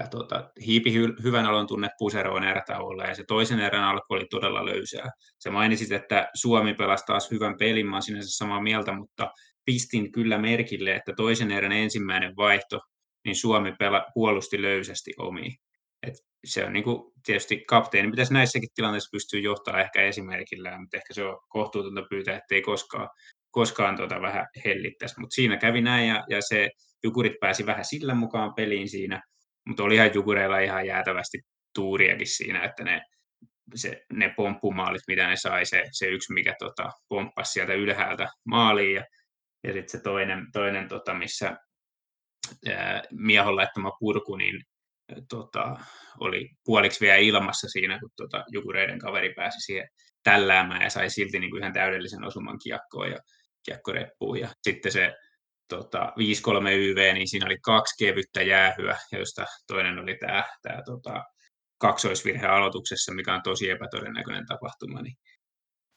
ja 0.00 0.06
tota, 0.08 0.50
hiipi 0.66 0.92
hy, 0.92 1.14
hyvän 1.22 1.46
alon 1.46 1.66
tunne 1.66 1.88
puseroon 1.98 2.44
erätauolla 2.44 3.04
ja 3.04 3.14
se 3.14 3.24
toisen 3.28 3.60
erän 3.60 3.84
alku 3.84 4.14
oli 4.14 4.26
todella 4.30 4.64
löysää. 4.64 5.10
Se 5.38 5.50
mainitsit, 5.50 5.92
että 5.92 6.28
Suomi 6.34 6.74
pelasi 6.74 7.04
taas 7.06 7.30
hyvän 7.30 7.56
pelin, 7.58 7.86
mä 7.86 8.00
sinänsä 8.00 8.36
samaa 8.36 8.62
mieltä, 8.62 8.92
mutta 8.92 9.32
pistin 9.64 10.12
kyllä 10.12 10.38
merkille, 10.38 10.94
että 10.94 11.12
toisen 11.16 11.50
erän 11.50 11.72
ensimmäinen 11.72 12.36
vaihto, 12.36 12.80
niin 13.28 13.36
Suomi 13.36 13.72
pela, 13.78 14.06
puolusti 14.14 14.62
löysästi 14.62 15.12
omiin. 15.18 15.52
Et 16.02 16.14
se 16.44 16.64
on 16.64 16.72
niin 16.72 16.84
kuin, 16.84 17.12
tietysti 17.26 17.64
kapteeni 17.68 18.10
pitäisi 18.10 18.32
näissäkin 18.32 18.68
tilanteissa 18.74 19.10
pystyä 19.12 19.40
johtaa 19.40 19.80
ehkä 19.80 20.02
esimerkillä, 20.02 20.80
mutta 20.80 20.96
ehkä 20.96 21.14
se 21.14 21.24
on 21.24 21.38
kohtuutonta 21.48 22.02
pyytää, 22.10 22.36
ettei 22.36 22.62
koskaan, 22.62 23.08
koskaan 23.50 23.96
tuota 23.96 24.20
vähän 24.20 24.46
hellittäisi. 24.64 25.20
Mutta 25.20 25.34
siinä 25.34 25.56
kävi 25.56 25.80
näin 25.80 26.08
ja, 26.08 26.24
ja 26.28 26.42
se 26.42 26.70
Jukurit 27.04 27.32
pääsi 27.40 27.66
vähän 27.66 27.84
sillä 27.84 28.14
mukaan 28.14 28.54
peliin 28.54 28.88
siinä, 28.88 29.22
mutta 29.66 29.82
olihan 29.82 30.14
Jukureilla 30.14 30.58
ihan 30.58 30.86
jäätävästi 30.86 31.38
tuuriakin 31.74 32.26
siinä, 32.26 32.64
että 32.64 32.84
ne, 32.84 33.00
se, 33.74 34.02
ne 34.12 34.34
pomppumaalit, 34.36 35.02
mitä 35.08 35.28
ne 35.28 35.36
sai, 35.36 35.66
se, 35.66 35.84
se 35.92 36.06
yksi, 36.06 36.32
mikä 36.32 36.54
tota, 36.58 36.90
pomppasi 37.08 37.52
sieltä 37.52 37.74
ylhäältä 37.74 38.28
maaliin 38.44 38.94
ja, 38.94 39.04
ja 39.64 39.72
sitten 39.72 39.88
se 39.88 40.02
toinen, 40.02 40.46
toinen 40.52 40.88
tota, 40.88 41.14
missä 41.14 41.56
Miehon 43.10 43.56
laittama 43.56 43.92
purku, 44.00 44.36
niin 44.36 44.62
tota, 45.28 45.76
oli 46.20 46.50
puoliksi 46.64 47.00
vielä 47.00 47.16
ilmassa 47.16 47.68
siinä, 47.68 47.98
kun 48.00 48.10
tota, 48.16 48.44
Jukureiden 48.52 48.98
kaveri 48.98 49.34
pääsi 49.34 49.60
siihen 49.60 49.88
tälläämään 50.22 50.82
ja 50.82 50.90
sai 50.90 51.10
silti 51.10 51.38
niin 51.38 51.50
kuin 51.50 51.62
ihan 51.62 51.72
täydellisen 51.72 52.24
osuman 52.24 52.58
kiekkoon 52.62 53.10
ja 53.10 53.18
kiekkoreppuun. 53.64 54.40
Ja 54.40 54.48
sitten 54.62 54.92
se 54.92 55.14
tota, 55.68 56.12
5-3 56.18 56.70
YV, 56.72 57.14
niin 57.14 57.28
siinä 57.28 57.46
oli 57.46 57.58
kaksi 57.62 58.04
kevyttä 58.04 58.42
jäähyä, 58.42 58.96
joista 59.12 59.44
toinen 59.66 59.98
oli 59.98 60.16
tämä, 60.20 60.44
tämä 60.62 60.82
tota, 60.86 61.24
kaksoisvirhe 61.80 62.46
aloituksessa, 62.46 63.14
mikä 63.14 63.34
on 63.34 63.42
tosi 63.42 63.70
epätodennäköinen 63.70 64.46
tapahtuma. 64.46 65.02
Niin 65.02 65.16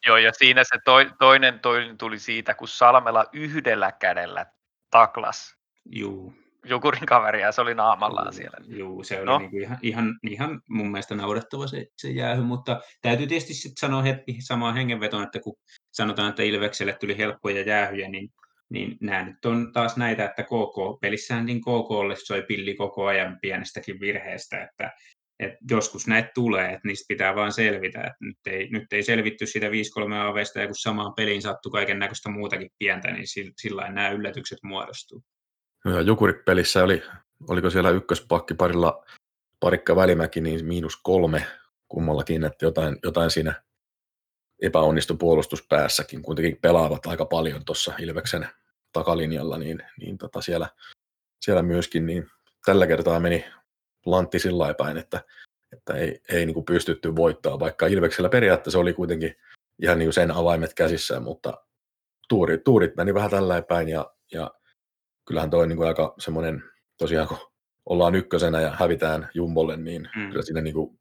Joo, 0.07 0.17
ja 0.17 0.31
siinä 0.33 0.63
se 0.63 0.77
toi, 0.85 1.11
toinen, 1.19 1.59
toinen 1.59 1.97
tuli 1.97 2.19
siitä, 2.19 2.53
kun 2.53 2.67
Salmela 2.67 3.25
yhdellä 3.33 3.91
kädellä 3.91 4.45
taklas 4.91 5.60
Juu. 5.85 6.33
Jukurin 6.65 7.05
kaveria, 7.05 7.51
se 7.51 7.61
oli 7.61 7.75
naamallaan 7.75 8.27
Juu, 8.27 8.33
siellä. 8.33 8.57
Juu, 8.67 9.03
se 9.03 9.17
oli 9.17 9.25
No. 9.25 9.39
niin 9.39 9.61
ihan, 9.61 9.77
ihan, 9.81 10.19
ihan 10.29 10.61
mun 10.69 10.91
mielestä 10.91 11.15
naurettava 11.15 11.67
se, 11.67 11.85
se 11.97 12.09
jäähy, 12.11 12.41
mutta 12.41 12.81
täytyy 13.01 13.27
tietysti 13.27 13.53
sit 13.53 13.77
sanoa 13.79 14.01
heti 14.01 14.37
samaan 14.39 14.75
hengenvetoon, 14.75 15.23
että 15.23 15.39
kun 15.39 15.55
sanotaan, 15.91 16.29
että 16.29 16.43
Ilvekselle 16.43 16.93
tuli 16.93 17.17
helppoja 17.17 17.61
jäähyjä, 17.61 18.09
niin, 18.09 18.29
niin 18.69 18.97
nämä 19.01 19.25
nyt 19.25 19.45
on 19.45 19.73
taas 19.73 19.97
näitä, 19.97 20.25
että 20.25 20.43
KK, 20.43 20.99
pelissähän 21.01 21.45
niin 21.45 21.61
KKlle 21.61 22.15
soi 22.15 22.41
pilli 22.47 22.75
koko 22.75 23.05
ajan 23.05 23.37
pienestäkin 23.41 23.99
virheestä, 23.99 24.63
että, 24.63 24.91
että 25.39 25.57
joskus 25.71 26.07
näitä 26.07 26.29
tulee, 26.35 26.65
että 26.65 26.87
niistä 26.87 27.05
pitää 27.07 27.35
vaan 27.35 27.53
selvitä. 27.53 27.99
Että 27.99 28.17
nyt, 28.21 28.37
ei, 28.45 28.69
nyt 28.69 28.93
ei 28.93 29.03
selvitty 29.03 29.45
sitä 29.45 29.67
5-3 29.67 29.71
aveista 30.29 30.59
ja 30.59 30.67
kun 30.67 30.75
samaan 30.75 31.13
peliin 31.13 31.41
sattui 31.41 31.71
kaiken 31.71 31.99
näköistä 31.99 32.29
muutakin 32.29 32.69
pientä, 32.79 33.11
niin 33.11 33.27
sillä, 33.27 33.51
sillä 33.61 33.91
nämä 33.91 34.09
yllätykset 34.09 34.59
muodostuu. 34.63 35.23
Ja 35.85 36.01
Jukurit-pelissä 36.01 36.83
oli, 36.83 37.03
oliko 37.49 37.69
siellä 37.69 37.89
ykköspakki 37.89 38.53
parilla 38.53 39.05
parikka 39.59 39.95
välimäki, 39.95 40.41
niin 40.41 40.65
miinus 40.65 40.97
kolme 40.97 41.45
kummallakin, 41.87 42.43
että 42.43 42.65
jotain, 42.65 42.99
jotain 43.03 43.31
siinä 43.31 43.63
epäonnistui 44.61 45.17
puolustuspäässäkin. 45.17 46.21
Kuitenkin 46.21 46.57
pelaavat 46.61 47.05
aika 47.05 47.25
paljon 47.25 47.65
tuossa 47.65 47.93
Ilveksen 47.99 48.47
takalinjalla, 48.93 49.57
niin, 49.57 49.83
niin 49.99 50.17
tota 50.17 50.41
siellä, 50.41 50.69
siellä 51.41 51.61
myöskin 51.61 52.05
niin 52.05 52.29
tällä 52.65 52.87
kertaa 52.87 53.19
meni 53.19 53.45
lantti 54.05 54.39
sillä 54.39 54.73
päin, 54.73 54.97
että, 54.97 55.21
että 55.73 55.93
ei, 55.93 56.21
ei 56.29 56.45
niin 56.45 56.53
kuin 56.53 56.65
pystytty 56.65 57.15
voittaa, 57.15 57.59
vaikka 57.59 57.87
Ilveksellä 57.87 58.29
periaatteessa 58.29 58.79
oli 58.79 58.93
kuitenkin 58.93 59.35
ihan 59.81 59.99
niin 59.99 60.13
sen 60.13 60.31
avaimet 60.31 60.73
käsissä, 60.73 61.19
mutta 61.19 61.65
tuurit, 62.29 62.63
tuurit 62.63 62.95
meni 62.95 63.13
vähän 63.13 63.31
tällä 63.31 63.61
päin 63.61 63.89
ja, 63.89 64.13
ja 64.31 64.51
kyllähän 65.27 65.49
toi 65.49 65.63
on 65.63 65.69
niin 65.69 65.77
kuin 65.77 65.87
aika 65.87 66.13
semmoinen, 66.19 66.63
tosiaan 66.97 67.27
kun 67.27 67.37
ollaan 67.85 68.15
ykkösenä 68.15 68.61
ja 68.61 68.71
hävitään 68.79 69.29
Jumbolle, 69.33 69.77
niin 69.77 70.09
mm. 70.15 70.29
Kyllä 70.29 70.41
siinä 70.41 70.61
niin 70.61 70.73
kuin, 70.73 70.99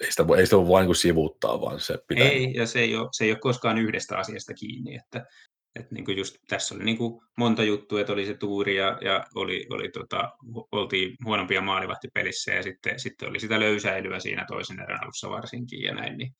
ei 0.00 0.10
sitä, 0.10 0.28
voi- 0.28 0.38
ei 0.38 0.46
sitä 0.46 0.56
voi 0.56 0.68
vain 0.68 0.82
niin 0.82 0.88
kuin 0.88 0.96
sivuuttaa, 0.96 1.60
vaan 1.60 1.80
se 1.80 1.98
pitää. 2.08 2.28
Ei, 2.28 2.52
ja 2.54 2.66
se 2.66 2.80
ei, 2.80 2.96
ole, 2.96 3.08
se 3.12 3.24
ei 3.24 3.30
ole 3.30 3.38
koskaan 3.38 3.78
yhdestä 3.78 4.18
asiasta 4.18 4.54
kiinni, 4.54 4.94
että, 4.94 5.26
että 5.74 5.94
niin 5.94 6.04
kuin 6.04 6.18
just 6.18 6.36
tässä 6.48 6.74
oli 6.74 6.84
niin 6.84 6.98
kuin 6.98 7.22
monta 7.36 7.64
juttua, 7.64 8.00
että 8.00 8.12
oli 8.12 8.26
se 8.26 8.34
tuuri 8.34 8.76
ja, 8.76 8.98
ja 9.00 9.24
oli, 9.34 9.66
oli 9.70 9.88
tota, 9.88 10.32
oltiin 10.72 11.16
huonompia 11.24 11.60
maalivahtipelissä 11.60 12.52
ja 12.52 12.62
sitten, 12.62 13.00
sitten 13.00 13.28
oli 13.28 13.40
sitä 13.40 13.60
löysäilyä 13.60 14.20
siinä 14.20 14.44
toisen 14.48 14.80
erän 14.80 15.02
alussa 15.02 15.30
varsinkin 15.30 15.82
ja 15.82 15.94
näin, 15.94 16.18
niin 16.18 16.34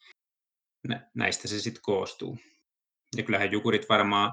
nä, 0.89 1.11
näistä 1.15 1.49
se 1.49 1.61
sitten 1.61 1.83
koostuu. 1.83 2.39
Ja 3.17 3.23
kyllähän 3.23 3.53
Jukurit 3.53 3.89
varmaan 3.89 4.33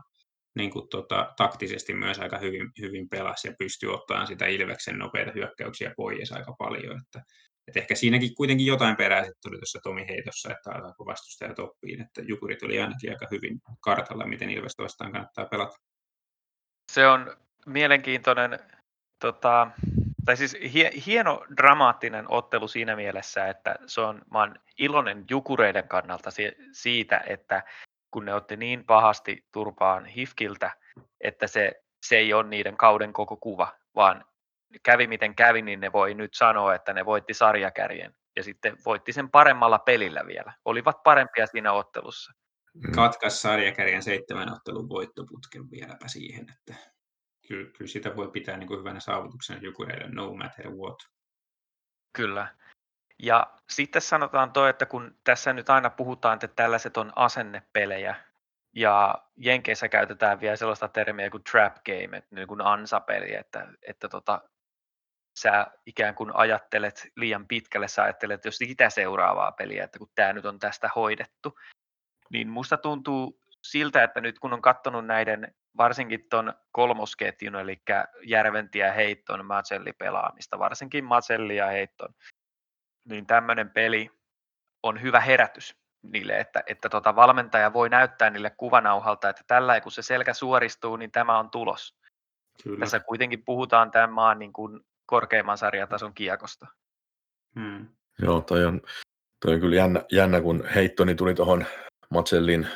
niin 0.55 0.72
kuin 0.72 0.89
tota, 0.89 1.33
taktisesti 1.38 1.93
myös 1.93 2.19
aika 2.19 2.38
hyvin, 2.38 2.72
hyvin 2.81 3.10
pelasi 3.10 3.48
ja 3.48 3.53
pystyi 3.60 3.89
ottamaan 3.89 4.27
sitä 4.27 4.45
Ilveksen 4.45 5.00
nopeita 5.00 5.31
hyökkäyksiä 5.36 5.93
pois 5.98 6.31
aika 6.31 6.55
paljon. 6.57 6.98
Että, 6.98 7.22
että 7.67 7.79
ehkä 7.79 7.95
siinäkin 7.95 8.36
kuitenkin 8.36 8.67
jotain 8.67 8.95
perää 8.95 9.24
tuli 9.43 9.57
tuossa 9.57 9.79
Tomi 9.83 10.07
heitossa, 10.07 10.51
että 10.51 10.72
alkaako 10.72 11.05
vastustajat 11.05 11.60
oppiin, 11.60 12.01
että 12.01 12.22
Jukurit 12.22 12.63
oli 12.63 12.81
ainakin 12.81 13.10
aika 13.10 13.27
hyvin 13.31 13.60
kartalla, 13.79 14.27
miten 14.27 14.50
Ilvestä 14.50 14.83
vastaan 14.83 15.12
kannattaa 15.12 15.45
pelata. 15.45 15.75
Se 16.91 17.07
on 17.07 17.38
mielenkiintoinen, 17.65 18.60
tota, 19.19 19.67
tai 20.25 20.38
siis 20.38 20.57
hie, 20.74 20.91
hieno 21.05 21.45
dramaattinen 21.57 22.25
ottelu 22.31 22.67
siinä 22.67 22.95
mielessä, 22.95 23.48
että 23.48 23.75
se 23.86 24.01
on, 24.01 24.22
mä 24.31 24.39
oon 24.39 24.55
iloinen 24.77 25.25
Jukureiden 25.29 25.88
kannalta 25.88 26.31
si, 26.31 26.51
siitä, 26.72 27.24
että 27.27 27.63
kun 28.13 28.25
ne 28.25 28.34
otti 28.34 28.58
niin 28.58 28.86
pahasti 28.86 29.46
turpaan 29.51 30.05
Hifkiltä, 30.05 30.72
että 31.22 31.48
se, 31.48 31.72
se 32.05 32.17
ei 32.17 32.34
ole 32.34 32.43
niiden 32.43 32.77
kauden 32.77 33.13
koko 33.13 33.38
kuva, 33.38 33.74
vaan 33.96 34.25
kävi 34.84 35.08
miten 35.08 35.36
kävi, 35.36 35.62
niin 35.62 35.79
ne 35.79 35.91
voi 35.91 36.13
nyt 36.13 36.34
sanoa, 36.34 36.75
että 36.75 36.93
ne 36.93 37.05
voitti 37.05 37.34
sarjakärjen 37.34 38.15
ja 38.36 38.43
sitten 38.43 38.77
voitti 38.86 39.13
sen 39.13 39.29
paremmalla 39.29 39.79
pelillä 39.79 40.25
vielä. 40.27 40.53
Olivat 40.65 41.03
parempia 41.03 41.48
siinä 41.48 41.74
ottelussa. 41.74 42.34
Mm. 42.74 42.91
Katkas 42.91 43.41
sarjakärjen 43.41 44.03
seitsemän 44.03 44.53
ottelun 44.53 44.89
voittoputken 44.89 45.72
vieläpä 45.72 46.08
siihen, 46.08 46.46
että 46.50 46.75
kyllä, 47.48 47.72
kyllä 47.77 47.89
sitä 47.91 48.15
voi 48.15 48.32
pitää 48.32 48.58
niin 48.58 48.67
kuin 48.67 48.79
hyvänä 48.79 49.00
saavutuksena 49.00 49.60
Jukureille 49.62 50.10
no 50.10 50.34
matter 50.34 50.70
what. 50.70 50.98
Kyllä. 52.15 52.55
Ja 53.24 53.48
sitten 53.70 54.01
sanotaan 54.01 54.51
toi, 54.51 54.70
että 54.70 54.86
kun 54.86 55.15
tässä 55.24 55.53
nyt 55.53 55.70
aina 55.70 55.89
puhutaan, 55.89 56.34
että 56.34 56.48
tällaiset 56.48 56.98
on 56.98 57.13
asennepelejä, 57.15 58.15
ja 58.75 59.15
Jenkeissä 59.38 59.89
käytetään 59.89 60.42
vielä 60.42 60.56
sellaista 60.56 60.88
termiä 60.88 61.30
kuin 61.30 61.44
trap 61.51 61.75
game, 61.86 62.18
että 62.18 62.36
niin 62.36 62.48
kuin 62.48 62.62
ansapeli, 62.62 63.36
että, 63.36 63.68
että 63.88 64.10
tota, 64.10 64.42
sä 65.39 65.68
ikään 65.86 66.15
kuin 66.15 66.36
ajattelet 66.36 67.12
liian 67.15 67.48
pitkälle, 67.48 67.88
sä 67.88 68.03
ajattelet 68.03 68.46
jos 68.46 68.58
sitä 68.58 68.89
seuraavaa 68.89 69.51
peliä, 69.51 69.84
että 69.84 70.00
kun 70.00 70.12
tämä 70.15 70.34
nyt 70.34 70.46
on 70.46 70.60
tästä 70.60 70.89
hoidettu, 70.96 71.60
niin 72.30 72.50
musta 72.50 72.77
tuntuu 72.77 73.42
siltä, 73.62 74.03
että 74.03 74.22
nyt 74.22 74.39
kun 74.39 74.53
on 74.53 74.62
katsonut 74.62 75.06
näiden 75.06 75.56
varsinkin 75.77 76.30
tuon 76.30 76.53
kolmosketjun, 76.72 77.56
eli 77.56 77.82
Järventi 78.24 78.80
ja 78.80 78.94
Heitton 78.94 79.46
Matselli 79.46 79.94
pelaamista, 79.94 80.60
varsinkin 80.60 81.06
Matselli 81.06 81.56
ja 81.56 81.68
Heitton, 81.68 82.13
niin 83.10 83.25
tämmöinen 83.25 83.69
peli 83.69 84.10
on 84.83 85.01
hyvä 85.01 85.19
herätys 85.19 85.75
niille, 86.03 86.39
että, 86.39 86.63
että 86.65 86.89
tota 86.89 87.15
valmentaja 87.15 87.74
voi 87.74 87.89
näyttää 87.89 88.29
niille 88.29 88.50
kuvanauhalta, 88.50 89.29
että 89.29 89.43
tällä 89.48 89.81
kun 89.81 89.91
se 89.91 90.01
selkä 90.01 90.33
suoristuu, 90.33 90.95
niin 90.95 91.12
tämä 91.12 91.39
on 91.39 91.50
tulos. 91.50 91.95
Kyllä. 92.63 92.79
Tässä 92.79 93.00
kuitenkin 93.00 93.43
puhutaan 93.45 93.91
tämän 93.91 94.12
maan 94.12 94.39
niin 94.39 94.53
kuin 94.53 94.79
korkeimman 95.05 95.57
sarjatason 95.57 96.13
kiekosta. 96.13 96.67
Hmm. 97.60 97.88
Joo, 98.22 98.41
toi 98.41 98.65
on, 98.65 98.81
toi 99.45 99.53
on 99.53 99.60
kyllä 99.60 99.75
jännä, 99.75 100.03
jännä, 100.12 100.41
kun 100.41 100.65
Heittoni 100.75 101.15
tuli 101.15 101.33
tuohon 101.33 101.65
Matsellin 102.10 102.67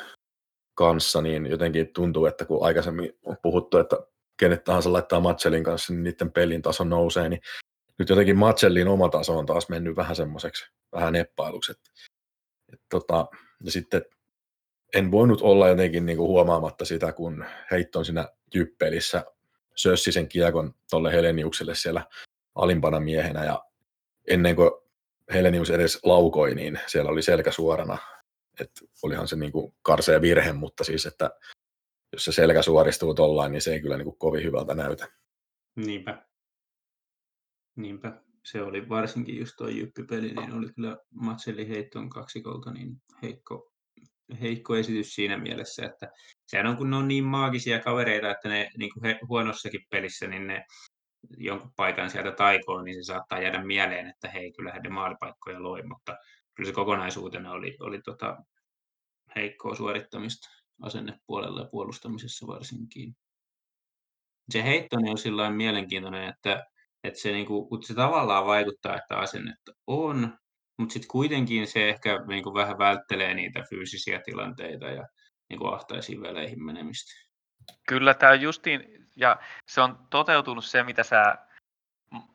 kanssa, 0.75 1.21
niin 1.21 1.45
jotenkin 1.45 1.93
tuntuu, 1.93 2.25
että 2.25 2.45
kun 2.45 2.65
aikaisemmin 2.65 3.13
on 3.25 3.37
puhuttu, 3.41 3.77
että 3.77 3.95
kenet 4.39 4.63
tahansa 4.63 4.93
laittaa 4.93 5.19
Matselin 5.19 5.63
kanssa, 5.63 5.93
niin 5.93 6.03
niiden 6.03 6.31
pelin 6.31 6.61
taso 6.61 6.83
nousee, 6.83 7.29
niin 7.29 7.41
nyt 7.99 8.09
jotenkin 8.09 8.37
Matselin 8.37 8.87
oma 8.87 9.09
taso 9.09 9.37
on 9.37 9.45
taas 9.45 9.69
mennyt 9.69 9.95
vähän 9.95 10.15
semmoiseksi, 10.15 10.71
vähän 10.91 11.13
neppailuksi. 11.13 11.71
Et, 11.71 11.79
et 12.73 12.81
tota, 12.89 13.25
ja 13.63 13.71
sitten 13.71 14.05
en 14.95 15.11
voinut 15.11 15.41
olla 15.41 15.67
jotenkin 15.67 16.05
niinku 16.05 16.27
huomaamatta 16.27 16.85
sitä, 16.85 17.13
kun 17.13 17.45
Heitton 17.71 18.05
siinä 18.05 18.29
jyppelissä 18.55 19.25
sössi 19.75 20.11
sen 20.11 20.29
kiekon 20.29 20.73
tuolle 20.89 21.11
Heleniukselle 21.11 21.75
siellä 21.75 22.05
alimpana 22.55 22.99
miehenä 22.99 23.45
ja 23.45 23.63
ennen 24.27 24.55
kuin 24.55 24.71
Helenius 25.33 25.69
edes 25.69 25.99
laukoi, 26.03 26.55
niin 26.55 26.79
siellä 26.87 27.11
oli 27.11 27.21
selkä 27.21 27.51
suorana. 27.51 27.97
Et 28.59 28.71
olihan 29.03 29.27
se 29.27 29.35
niinku 29.35 29.75
karsea 29.81 30.21
virhe, 30.21 30.53
mutta 30.53 30.83
siis, 30.83 31.05
että 31.05 31.29
jos 32.13 32.25
se 32.25 32.31
selkä 32.31 32.61
suoristuu 32.61 33.13
tollain, 33.13 33.51
niin 33.51 33.61
se 33.61 33.73
ei 33.73 33.81
kyllä 33.81 33.97
niinku 33.97 34.11
kovin 34.11 34.43
hyvältä 34.43 34.75
näytä. 34.75 35.07
Niinpä. 35.75 36.26
Niinpä. 37.77 38.21
Se 38.43 38.61
oli 38.61 38.89
varsinkin 38.89 39.37
just 39.37 39.53
tuo 39.57 39.67
jyppipeli, 39.67 40.31
niin 40.33 40.53
oli 40.53 40.73
kyllä 40.75 40.97
Matselli 41.11 41.69
Heitton 41.69 42.09
kaksikolta 42.09 42.71
niin 42.71 43.01
heikko, 43.21 43.71
heikko 44.41 44.75
esitys 44.75 45.15
siinä 45.15 45.37
mielessä, 45.37 45.85
että 45.85 46.11
sehän 46.47 46.67
on 46.67 46.77
kun 46.77 46.89
ne 46.89 46.95
on 46.95 47.07
niin 47.07 47.23
maagisia 47.23 47.79
kavereita, 47.79 48.31
että 48.31 48.49
ne 48.49 48.69
niin 48.77 48.93
kuin 48.93 49.03
he, 49.03 49.19
huonossakin 49.29 49.85
pelissä, 49.91 50.27
niin 50.27 50.47
ne 50.47 50.65
jonkun 51.37 51.71
paikan 51.75 52.09
sieltä 52.09 52.31
taikoon, 52.31 52.85
niin 52.85 52.95
se 52.95 53.03
saattaa 53.03 53.41
jäädä 53.41 53.63
mieleen, 53.63 54.07
että 54.07 54.29
hei, 54.29 54.51
kyllähän 54.51 54.81
ne 54.81 54.89
maalipaikkoja 54.89 55.63
loi, 55.63 55.83
mutta 55.83 56.17
kyllä 56.55 56.67
se 56.67 56.73
kokonaisuutena 56.73 57.51
oli, 57.51 57.77
oli 57.79 58.01
tota 58.01 58.37
heikkoa 59.35 59.75
suorittamista 59.75 60.49
asennepuolella 60.81 61.61
ja 61.61 61.67
puolustamisessa 61.71 62.47
varsinkin. 62.47 63.15
Se 64.49 64.63
heittoni 64.63 65.09
on 65.09 65.17
sillä 65.17 65.51
mielenkiintoinen, 65.51 66.29
että, 66.29 66.65
että 67.07 67.19
se, 67.19 67.31
niinku, 67.31 67.69
se 67.85 67.93
tavallaan 67.93 68.45
vaikuttaa, 68.45 68.95
että 68.95 69.17
asennetta 69.17 69.71
on, 69.87 70.37
mutta 70.77 70.93
sitten 70.93 71.07
kuitenkin 71.07 71.67
se 71.67 71.89
ehkä 71.89 72.19
niinku 72.27 72.53
vähän 72.53 72.77
välttelee 72.77 73.33
niitä 73.33 73.63
fyysisiä 73.69 74.21
tilanteita 74.25 74.85
ja 74.85 75.07
niinku 75.49 75.67
ahtaisiin 75.67 76.21
väleihin 76.21 76.63
menemistä. 76.63 77.27
Kyllä 77.87 78.13
tämä 78.13 78.31
on 78.31 78.41
justiin, 78.41 79.05
ja 79.15 79.39
se 79.67 79.81
on 79.81 80.07
toteutunut 80.09 80.65
se, 80.65 80.83
mitä 80.83 81.03
sä 81.03 81.37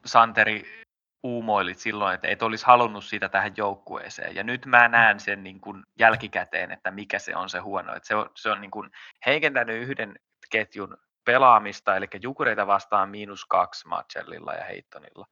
Santeri 0.04 0.82
uumoilit 1.22 1.78
silloin, 1.78 2.14
että 2.14 2.28
et 2.28 2.42
olisi 2.42 2.66
halunnut 2.66 3.04
sitä 3.04 3.28
tähän 3.28 3.52
joukkueeseen. 3.56 4.34
Ja 4.34 4.42
nyt 4.42 4.66
mä 4.66 4.88
näen 4.88 5.20
sen 5.20 5.42
niin 5.42 5.60
kuin 5.60 5.82
jälkikäteen, 5.98 6.72
että 6.72 6.90
mikä 6.90 7.18
se 7.18 7.36
on 7.36 7.50
se 7.50 7.58
huono. 7.58 7.94
Että 7.94 8.06
se 8.06 8.14
on, 8.14 8.30
se 8.36 8.50
on 8.50 8.60
niin 8.60 8.70
kuin 8.70 8.90
heikentänyt 9.26 9.82
yhden 9.82 10.18
ketjun 10.50 10.96
pelaamista, 11.24 11.96
eli 11.96 12.06
Jukureita 12.20 12.66
vastaan 12.66 13.10
miinus 13.10 13.44
kaksi 13.44 13.88
Matchellilla 13.88 14.54
ja 14.54 14.64
Heittonilla. 14.64 15.26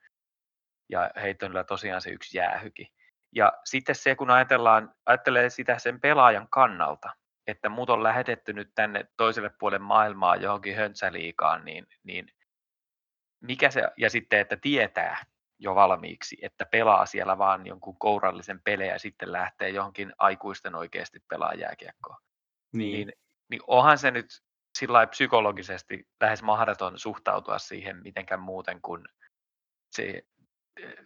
Ja 0.88 1.11
Heittonilla 1.23 1.64
tosiaan 1.64 2.02
se 2.02 2.11
yksi 2.11 2.38
jäähyki. 2.38 2.92
Ja 3.35 3.52
sitten 3.64 3.94
se, 3.94 4.14
kun 4.14 4.30
ajatellaan, 4.30 4.94
ajattelee 5.06 5.50
sitä 5.50 5.78
sen 5.78 6.00
pelaajan 6.00 6.49
kannalta, 6.50 7.11
että 7.47 7.68
mut 7.68 7.90
on 7.90 8.02
lähetetty 8.02 8.52
nyt 8.52 8.70
tänne 8.75 9.04
toiselle 9.16 9.50
puolelle 9.59 9.85
maailmaa 9.85 10.37
johonkin 10.37 10.76
höntsäliikaan, 10.76 11.64
niin, 11.64 11.87
niin 12.02 12.28
mikä 13.40 13.70
se, 13.70 13.82
ja 13.97 14.11
sitten, 14.11 14.40
että 14.40 14.56
tietää 14.56 15.25
jo 15.59 15.75
valmiiksi, 15.75 16.37
että 16.42 16.66
pelaa 16.66 17.06
siellä 17.06 17.38
vaan 17.38 17.66
jonkun 17.66 17.99
kourallisen 17.99 18.62
pelejä 18.62 18.92
ja 18.92 18.99
sitten 18.99 19.32
lähtee 19.32 19.68
johonkin 19.68 20.12
aikuisten 20.18 20.75
oikeasti 20.75 21.21
pelaa 21.28 21.54
jääkiekkoa. 21.54 22.19
Niin. 22.73 22.93
Niin, 22.93 23.12
niin 23.50 23.60
onhan 23.67 23.99
se 23.99 24.10
nyt 24.10 24.26
sillä 24.80 25.06
psykologisesti 25.06 26.08
lähes 26.21 26.43
mahdoton 26.43 26.99
suhtautua 26.99 27.58
siihen 27.58 28.02
mitenkään 28.02 28.40
muuten 28.40 28.80
kuin 28.82 29.04
se, 29.90 30.23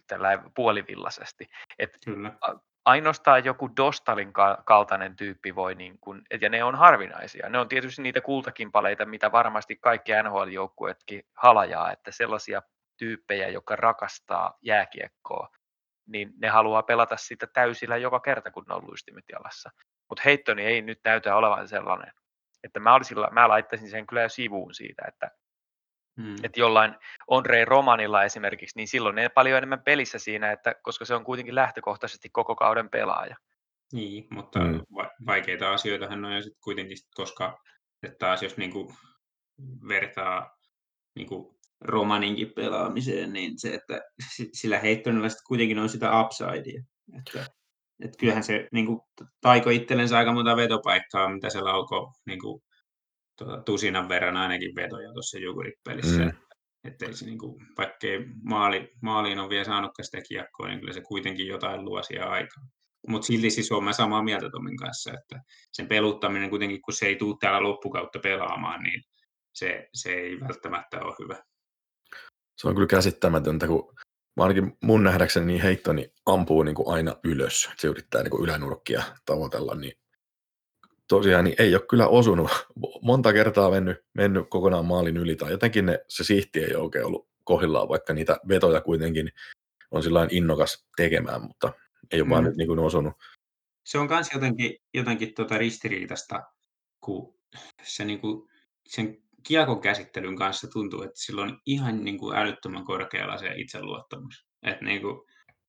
tällä 0.07 0.43
puolivillaisesti. 0.55 1.47
Et 1.79 1.97
Kyllä. 2.05 2.33
ainoastaan 2.85 3.45
joku 3.45 3.69
Dostalin 3.77 4.33
kaltainen 4.65 5.15
tyyppi 5.15 5.55
voi, 5.55 5.75
niin 5.75 5.97
kun, 6.01 6.21
ja 6.41 6.49
ne 6.49 6.63
on 6.63 6.75
harvinaisia. 6.75 7.49
Ne 7.49 7.59
on 7.59 7.67
tietysti 7.67 8.01
niitä 8.01 8.21
kultakimpaleita, 8.21 9.05
mitä 9.05 9.31
varmasti 9.31 9.75
kaikki 9.75 10.11
NHL-joukkueetkin 10.11 11.23
halajaa, 11.37 11.91
että 11.91 12.11
sellaisia 12.11 12.61
tyyppejä, 12.97 13.49
jotka 13.49 13.75
rakastaa 13.75 14.57
jääkiekkoa, 14.61 15.49
niin 16.07 16.33
ne 16.37 16.49
haluaa 16.49 16.83
pelata 16.83 17.17
sitä 17.17 17.47
täysillä 17.47 17.97
joka 17.97 18.19
kerta, 18.19 18.51
kun 18.51 18.65
ne 18.67 18.75
on 18.75 18.87
luistimet 18.87 19.25
jalassa. 19.31 19.69
Mutta 20.09 20.21
heittoni 20.25 20.65
ei 20.65 20.81
nyt 20.81 20.99
näytä 21.05 21.35
olevan 21.35 21.67
sellainen. 21.67 22.13
Että 22.65 22.79
mä, 22.79 22.95
olisin, 22.95 23.17
mä 23.31 23.47
laittaisin 23.47 23.89
sen 23.89 24.07
kyllä 24.07 24.21
jo 24.21 24.29
sivuun 24.29 24.73
siitä, 24.73 25.05
että 25.07 25.31
Hmm. 26.21 26.35
Että 26.43 26.59
jollain 26.59 26.95
Andre 27.31 27.65
Romanilla 27.65 28.23
esimerkiksi, 28.23 28.79
niin 28.79 28.87
silloin 28.87 29.15
ne 29.15 29.29
paljon 29.29 29.57
enemmän 29.57 29.83
pelissä 29.83 30.19
siinä, 30.19 30.51
että, 30.51 30.75
koska 30.83 31.05
se 31.05 31.15
on 31.15 31.23
kuitenkin 31.23 31.55
lähtökohtaisesti 31.55 32.29
koko 32.29 32.55
kauden 32.55 32.89
pelaaja. 32.89 33.35
Niin, 33.93 34.27
mutta 34.31 34.59
hmm. 34.59 34.81
vaikeita 35.25 35.73
asioita 35.73 36.07
hän 36.07 36.25
on 36.25 36.31
ja 36.31 36.41
sitten 36.41 36.61
kuitenkin, 36.63 36.97
koska 37.13 37.59
että 38.03 38.17
taas 38.19 38.43
jos 38.43 38.57
niinku 38.57 38.93
vertaa 39.87 40.57
niinku 41.15 41.59
romaninkin 41.81 42.53
pelaamiseen, 42.55 43.33
niin 43.33 43.59
se, 43.59 43.73
että 43.73 44.01
sillä 44.53 44.79
heittonilla 44.79 45.29
sitten 45.29 45.47
kuitenkin 45.47 45.79
on 45.79 45.89
sitä 45.89 46.21
upsidea. 46.21 46.83
Että, 47.17 47.45
että 48.03 48.17
kyllähän 48.17 48.43
se 48.43 48.67
niin 48.71 48.85
kuin, 48.85 48.99
taiko 49.41 49.69
itsellensä 49.69 50.17
aika 50.17 50.33
monta 50.33 50.55
vetopaikkaa, 50.55 51.29
mitä 51.29 51.49
se 51.49 51.61
lauko 51.61 52.13
niin 52.25 52.39
kuin, 52.39 52.61
tuota, 53.37 53.61
tusinan 53.63 54.09
verran 54.09 54.37
ainakin 54.37 54.75
vetoja 54.75 55.13
tuossa 55.13 55.39
Jukurit-pelissä. 55.39 56.21
Mm. 56.23 56.31
Että 56.83 57.11
se, 57.11 57.25
niin 57.25 57.37
kuin, 57.37 57.65
vaikkei 57.77 58.25
maali, 58.43 58.91
maaliin 59.01 59.39
on 59.39 59.49
vielä 59.49 59.63
saanutkaan 59.63 60.05
sitä 60.05 60.21
kiekkoa, 60.27 60.67
niin 60.67 60.79
kyllä 60.79 60.93
se 60.93 61.01
kuitenkin 61.01 61.47
jotain 61.47 61.85
luo 61.85 62.03
siihen 62.03 62.27
aikaa. 62.27 62.63
Mutta 63.07 63.25
silti 63.25 63.49
siis 63.49 63.71
olen 63.71 63.93
samaa 63.93 64.23
mieltä 64.23 64.49
Tomin 64.49 64.77
kanssa, 64.77 65.13
että 65.13 65.43
sen 65.71 65.87
peluttaminen 65.87 66.49
kuitenkin, 66.49 66.81
kun 66.81 66.93
se 66.93 67.05
ei 67.05 67.15
tule 67.15 67.35
täällä 67.39 67.63
loppukautta 67.69 68.19
pelaamaan, 68.19 68.83
niin 68.83 69.01
se, 69.53 69.87
se 69.93 70.13
ei 70.13 70.39
välttämättä 70.39 70.99
ole 71.01 71.15
hyvä. 71.19 71.43
Se 72.57 72.67
on 72.67 72.75
kyllä 72.75 72.87
käsittämätöntä, 72.87 73.67
kun 73.67 73.93
ainakin 74.43 74.77
mun 74.83 75.03
nähdäkseni 75.03 75.45
niin 75.45 75.61
heittoni 75.61 76.13
ampuu 76.25 76.63
niin 76.63 76.75
kuin 76.75 76.93
aina 76.93 77.15
ylös. 77.23 77.69
Se 77.77 77.87
yrittää 77.87 78.23
niin 78.23 78.31
kuin 78.31 78.43
ylänurkkia 78.43 79.03
tavoitella, 79.25 79.75
niin 79.75 79.93
tosiaan 81.07 81.45
niin 81.45 81.55
ei 81.59 81.75
ole 81.75 81.85
kyllä 81.89 82.07
osunut. 82.07 82.51
Monta 83.01 83.33
kertaa 83.33 83.71
mennyt, 83.71 83.97
mennyt 84.13 84.45
kokonaan 84.49 84.85
maalin 84.85 85.17
yli, 85.17 85.35
tai 85.35 85.51
jotenkin 85.51 85.85
ne, 85.85 85.99
se 86.07 86.23
sihti 86.23 86.63
ei 86.63 86.75
oikein 86.75 87.05
ollut 87.05 87.27
kohdillaan, 87.43 87.89
vaikka 87.89 88.13
niitä 88.13 88.39
vetoja 88.47 88.81
kuitenkin 88.81 89.31
on 89.91 90.03
sillä 90.03 90.27
innokas 90.31 90.87
tekemään, 90.95 91.41
mutta 91.41 91.73
ei 92.11 92.21
ole 92.21 92.27
mm. 92.27 92.29
vaan 92.29 92.43
nyt 92.43 92.55
niin 92.55 92.67
kuin 92.67 92.79
osunut. 92.79 93.13
Se 93.83 93.97
on 93.97 94.07
myös 94.07 94.27
jotenkin, 94.33 94.77
jotenkin 94.93 95.35
tuota 95.35 95.57
ristiriitasta, 95.57 96.43
kun 97.01 97.35
se 97.83 98.05
niin 98.05 98.19
kuin, 98.19 98.49
sen 98.87 99.24
kiekon 99.47 99.81
käsittelyn 99.81 100.35
kanssa 100.35 100.67
tuntuu, 100.67 101.01
että 101.01 101.19
sillä 101.19 101.41
on 101.41 101.59
ihan 101.65 102.03
niin 102.03 102.17
kuin 102.17 102.37
älyttömän 102.37 102.85
korkealla 102.85 103.37
se 103.37 103.53
itseluottamus. 103.55 104.47
Että 104.63 104.85
niin 104.85 105.01
kuin 105.01 105.21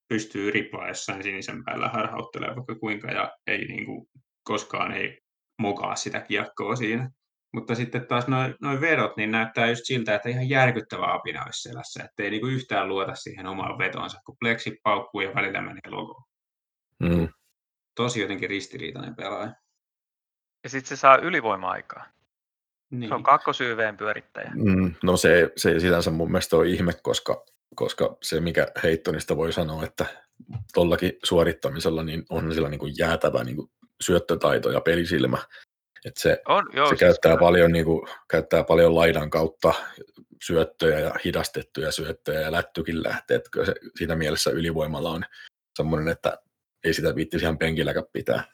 pystyy 0.09 0.51
riplaa 0.51 0.89
jossain 0.89 1.23
sinisen 1.23 1.65
päällä 1.65 1.89
harhauttelemaan 1.89 2.57
vaikka 2.57 2.75
kuinka 2.75 3.11
ja 3.11 3.33
ei 3.47 3.65
niin 3.65 3.87
kuin, 3.87 4.07
koskaan 4.45 4.93
ei 4.93 5.19
mokaa 5.59 5.97
sitä 5.97 6.21
kiekkoa 6.21 6.77
siinä. 6.77 7.11
Mutta 7.55 7.75
sitten 7.75 8.07
taas 8.07 8.29
noin 8.29 8.55
noi 8.61 8.81
vedot, 8.81 9.17
niin 9.17 9.31
näyttää 9.31 9.67
just 9.67 9.83
siltä, 9.85 10.15
että 10.15 10.29
ihan 10.29 10.49
järkyttävä 10.49 11.15
apina 11.15 11.45
olisi 11.45 11.69
selässä, 11.69 12.05
että 12.05 12.23
ei 12.23 12.31
niinku 12.31 12.47
yhtään 12.47 12.89
luota 12.89 13.15
siihen 13.15 13.47
omaan 13.47 13.79
vetonsa, 13.79 14.19
kun 14.27 14.37
pleksi 14.41 14.81
paukkuu 14.83 15.21
ja 15.21 15.35
välillä 15.35 15.61
menee 15.61 15.91
logo. 15.91 16.23
Mm. 17.03 17.29
Tosi 17.95 18.21
jotenkin 18.21 18.51
ristiriitainen 18.51 19.17
pelaaja. 19.17 19.55
Ja 20.65 20.71
sitten 20.71 20.89
se 20.89 20.97
saa 20.97 21.17
ylivoima-aikaa. 21.17 22.07
Niin. 22.91 23.09
Se 23.09 23.15
on 23.15 23.23
kakkosyyveen 23.23 23.97
pyörittäjä. 23.97 24.51
Mm, 24.55 24.95
no 25.03 25.17
se, 25.17 25.53
se 25.57 25.71
ei 25.71 25.81
sinänsä 25.81 26.11
mun 26.11 26.31
mielestä 26.31 26.57
ole 26.57 26.69
ihme, 26.69 26.93
koska, 27.03 27.45
koska 27.75 28.17
se 28.23 28.41
mikä 28.41 28.67
Heittonista 28.83 29.37
voi 29.37 29.53
sanoa, 29.53 29.85
että 29.85 30.07
tuollakin 30.75 31.13
suorittamisella 31.25 32.03
niin 32.03 32.25
on 32.31 32.55
sillä 32.55 32.69
niin 32.69 32.79
kuin 32.79 32.95
jäätävä 32.99 33.45
niin 33.45 33.57
kuin 33.57 33.71
syöttötaito 34.01 34.71
ja 34.71 34.81
pelisilmä. 34.81 35.39
Et 36.05 36.17
se, 36.17 36.43
on, 36.49 36.67
joo, 36.73 36.87
se 36.87 36.89
siis 36.89 37.01
käyttää, 37.01 37.33
kyllä. 37.33 37.41
paljon, 37.41 37.73
niin 37.73 37.85
kuin, 37.85 38.09
käyttää 38.31 38.65
paljon 38.65 38.95
laidan 38.95 39.31
kautta 39.31 39.75
syöttöjä 40.45 41.01
ja 41.01 41.15
hidastettuja 41.25 41.93
syöttöjä 41.93 42.41
ja 42.41 42.53
lättykin 42.53 43.03
lähtee. 43.03 43.37
Että 43.37 43.51
kyllä 43.51 43.67
se 43.67 43.75
siinä 43.97 44.17
mielessä 44.17 44.51
ylivoimalla 44.51 45.11
on 45.11 45.25
semmoinen, 45.77 46.09
että 46.09 46.39
ei 46.85 46.95
sitä 46.95 47.15
viittisi 47.15 47.45
ihan 47.45 47.59
penkilläkään 47.59 48.07
pitää. 48.13 48.45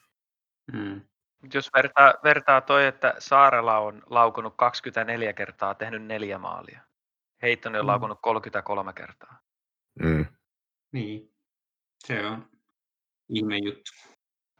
Mm. 0.72 1.00
Jos 1.54 1.70
vertaa, 1.76 2.14
vertaa 2.24 2.60
toi, 2.60 2.86
että 2.86 3.14
Saarela 3.18 3.78
on 3.78 4.02
laukunut 4.06 4.54
24 4.56 5.32
kertaa, 5.32 5.74
tehnyt 5.74 6.02
neljä 6.02 6.38
maalia. 6.38 6.80
Heittonen 7.42 7.80
on 7.80 7.84
mm. 7.84 7.88
laukunut 7.88 8.18
33 8.22 8.92
kertaa. 8.92 9.38
Mm. 10.00 10.26
Niin, 10.92 11.34
se 12.06 12.26
on 12.26 12.50
ihme 13.28 13.58
juttu. 13.58 13.92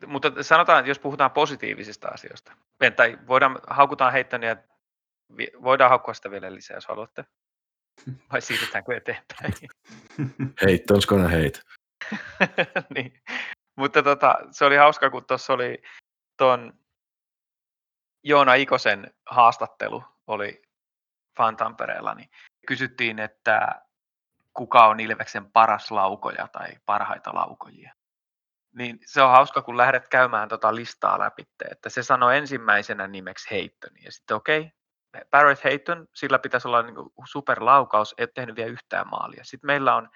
mutta 0.06 0.42
sanotaan, 0.42 0.78
että 0.78 0.90
jos 0.90 0.98
puhutaan 0.98 1.30
positiivisista 1.30 2.08
asioista, 2.08 2.52
tai 2.96 3.18
voidaan, 3.26 3.60
haukutaan 3.66 4.12
Heittonia, 4.12 4.56
voidaan 5.62 5.90
haukkua 5.90 6.14
sitä 6.14 6.30
vielä 6.30 6.54
lisää, 6.54 6.76
jos 6.76 6.86
haluatte. 6.86 7.24
Vai 8.32 8.42
siirrytäänkö 8.42 8.96
eteenpäin? 8.96 9.52
Heitton's 10.64 11.06
gonna 11.08 11.28
hate. 11.28 11.60
niin. 12.94 13.22
Mutta 13.76 14.02
tota, 14.02 14.38
se 14.50 14.64
oli 14.64 14.76
hauska, 14.76 15.10
kun 15.10 15.24
tuossa 15.24 15.52
oli 15.52 15.82
ton 16.36 16.72
Joona 18.22 18.54
Ikosen 18.54 19.14
haastattelu 19.26 20.04
oli 20.26 20.62
Fan 21.36 21.56
Tampereella, 21.56 22.14
niin 22.14 22.30
kysyttiin, 22.66 23.18
että 23.18 23.82
kuka 24.54 24.86
on 24.86 25.00
Ilveksen 25.00 25.52
paras 25.52 25.90
laukoja 25.90 26.48
tai 26.48 26.68
parhaita 26.86 27.34
laukojia. 27.34 27.94
Niin 28.72 28.98
se 29.06 29.22
on 29.22 29.30
hauska, 29.30 29.62
kun 29.62 29.76
lähdet 29.76 30.08
käymään 30.08 30.48
tota 30.48 30.74
listaa 30.74 31.18
läpi, 31.18 31.42
että 31.70 31.88
se 31.88 32.02
sanoi 32.02 32.36
ensimmäisenä 32.36 33.08
nimeksi 33.08 33.50
Heiton. 33.50 33.90
Ja 34.04 34.12
sitten 34.12 34.36
okei, 34.36 34.60
okay, 34.60 35.24
Barrett 35.30 35.64
Heiton, 35.64 36.08
sillä 36.14 36.38
pitäisi 36.38 36.68
olla 36.68 36.82
niin 36.82 36.96
superlaukaus, 37.24 38.14
ei 38.18 38.26
tehnyt 38.26 38.56
vielä 38.56 38.70
yhtään 38.70 39.08
maalia. 39.10 39.44
Sitten 39.44 39.66
meillä 39.66 39.96
on 39.96 40.08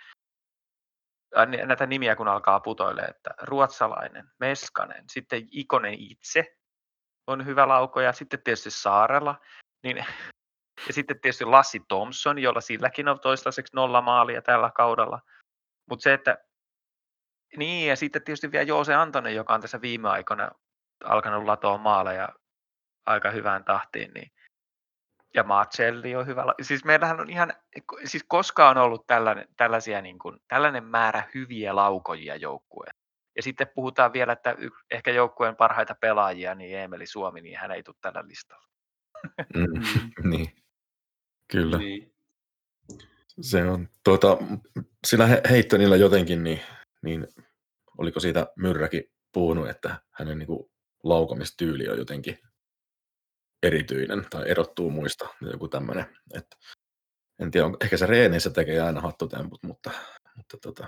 näitä 1.44 1.86
nimiä, 1.86 2.16
kun 2.16 2.28
alkaa 2.28 2.60
putoille, 2.60 3.02
että 3.02 3.30
ruotsalainen, 3.42 4.30
Meskanen, 4.40 5.04
sitten 5.12 5.48
Ikonen 5.50 5.94
itse 5.98 6.56
on 7.26 7.46
hyvä 7.46 7.68
laukoja, 7.68 8.12
sitten 8.12 8.42
tietysti 8.42 8.70
Saarella, 8.70 9.40
niin, 9.82 9.96
ja 10.86 10.92
sitten 10.92 11.20
tietysti 11.20 11.44
Lassi 11.44 11.80
Thompson, 11.88 12.38
jolla 12.38 12.60
silläkin 12.60 13.08
on 13.08 13.20
toistaiseksi 13.20 13.76
nolla 13.76 14.02
maalia 14.02 14.42
tällä 14.42 14.70
kaudella. 14.76 15.20
Mutta 15.90 16.02
se, 16.02 16.12
että 16.12 16.38
niin, 17.56 17.88
ja 17.88 17.96
sitten 17.96 18.22
tietysti 18.22 18.52
vielä 18.52 18.62
Joose 18.62 18.94
Antonen, 18.94 19.34
joka 19.34 19.54
on 19.54 19.60
tässä 19.60 19.80
viime 19.80 20.08
aikoina 20.08 20.50
alkanut 21.04 21.44
latoa 21.44 21.78
maaleja 21.78 22.28
aika 23.06 23.30
hyvään 23.30 23.64
tahtiin, 23.64 24.14
niin 24.14 24.32
ja 25.36 25.42
Marcelli 25.42 26.16
on 26.16 26.26
hyvä. 26.26 26.44
Siis 26.62 26.84
meillähän 26.84 27.20
on 27.20 27.30
ihan, 27.30 27.52
siis 28.04 28.24
koskaan 28.28 28.76
on 28.78 28.84
ollut 28.84 29.06
tällainen, 29.06 29.48
tällaisia 29.56 30.02
niin 30.02 30.18
kuin, 30.18 30.38
tällainen 30.48 30.84
määrä 30.84 31.22
hyviä 31.34 31.76
laukojia 31.76 32.36
joukkueen. 32.36 32.94
Ja 33.36 33.42
sitten 33.42 33.68
puhutaan 33.74 34.12
vielä, 34.12 34.32
että 34.32 34.54
y- 34.58 34.70
ehkä 34.90 35.10
joukkueen 35.10 35.56
parhaita 35.56 35.94
pelaajia, 36.00 36.54
niin 36.54 36.78
Emeli 36.78 37.06
Suomi, 37.06 37.40
niin 37.40 37.58
hän 37.58 37.70
ei 37.70 37.82
tule 37.82 37.96
tällä 38.00 38.24
listalla. 38.26 38.66
Mm, 39.54 39.82
niin, 40.30 40.48
kyllä. 41.50 41.78
Niin. 41.78 42.12
Se 43.40 43.64
on, 43.64 43.88
tuota, 44.04 44.38
sillä 45.06 45.28
Heittonilla 45.50 45.96
jotenkin, 45.96 46.44
niin, 46.44 46.60
niin 47.02 47.28
oliko 47.98 48.20
siitä 48.20 48.46
Myrräkin 48.56 49.04
puhunut, 49.32 49.68
että 49.68 50.00
hänen 50.10 50.38
niin 50.38 50.46
kuin, 50.46 50.70
laukamistyyli 51.04 51.88
on 51.88 51.98
jotenkin 51.98 52.38
erityinen 53.62 54.26
tai 54.30 54.50
erottuu 54.50 54.90
muista, 54.90 55.28
joku 55.40 55.68
tämmöinen. 55.68 56.06
Että, 56.34 56.56
en 57.38 57.50
tiedä, 57.50 57.66
on, 57.66 57.76
ehkä 57.80 57.96
se 57.96 58.06
reenissä 58.06 58.50
tekee 58.50 58.80
aina 58.80 59.00
hattutemput, 59.00 59.62
mutta, 59.62 59.90
mutta 60.36 60.56
tota, 60.62 60.86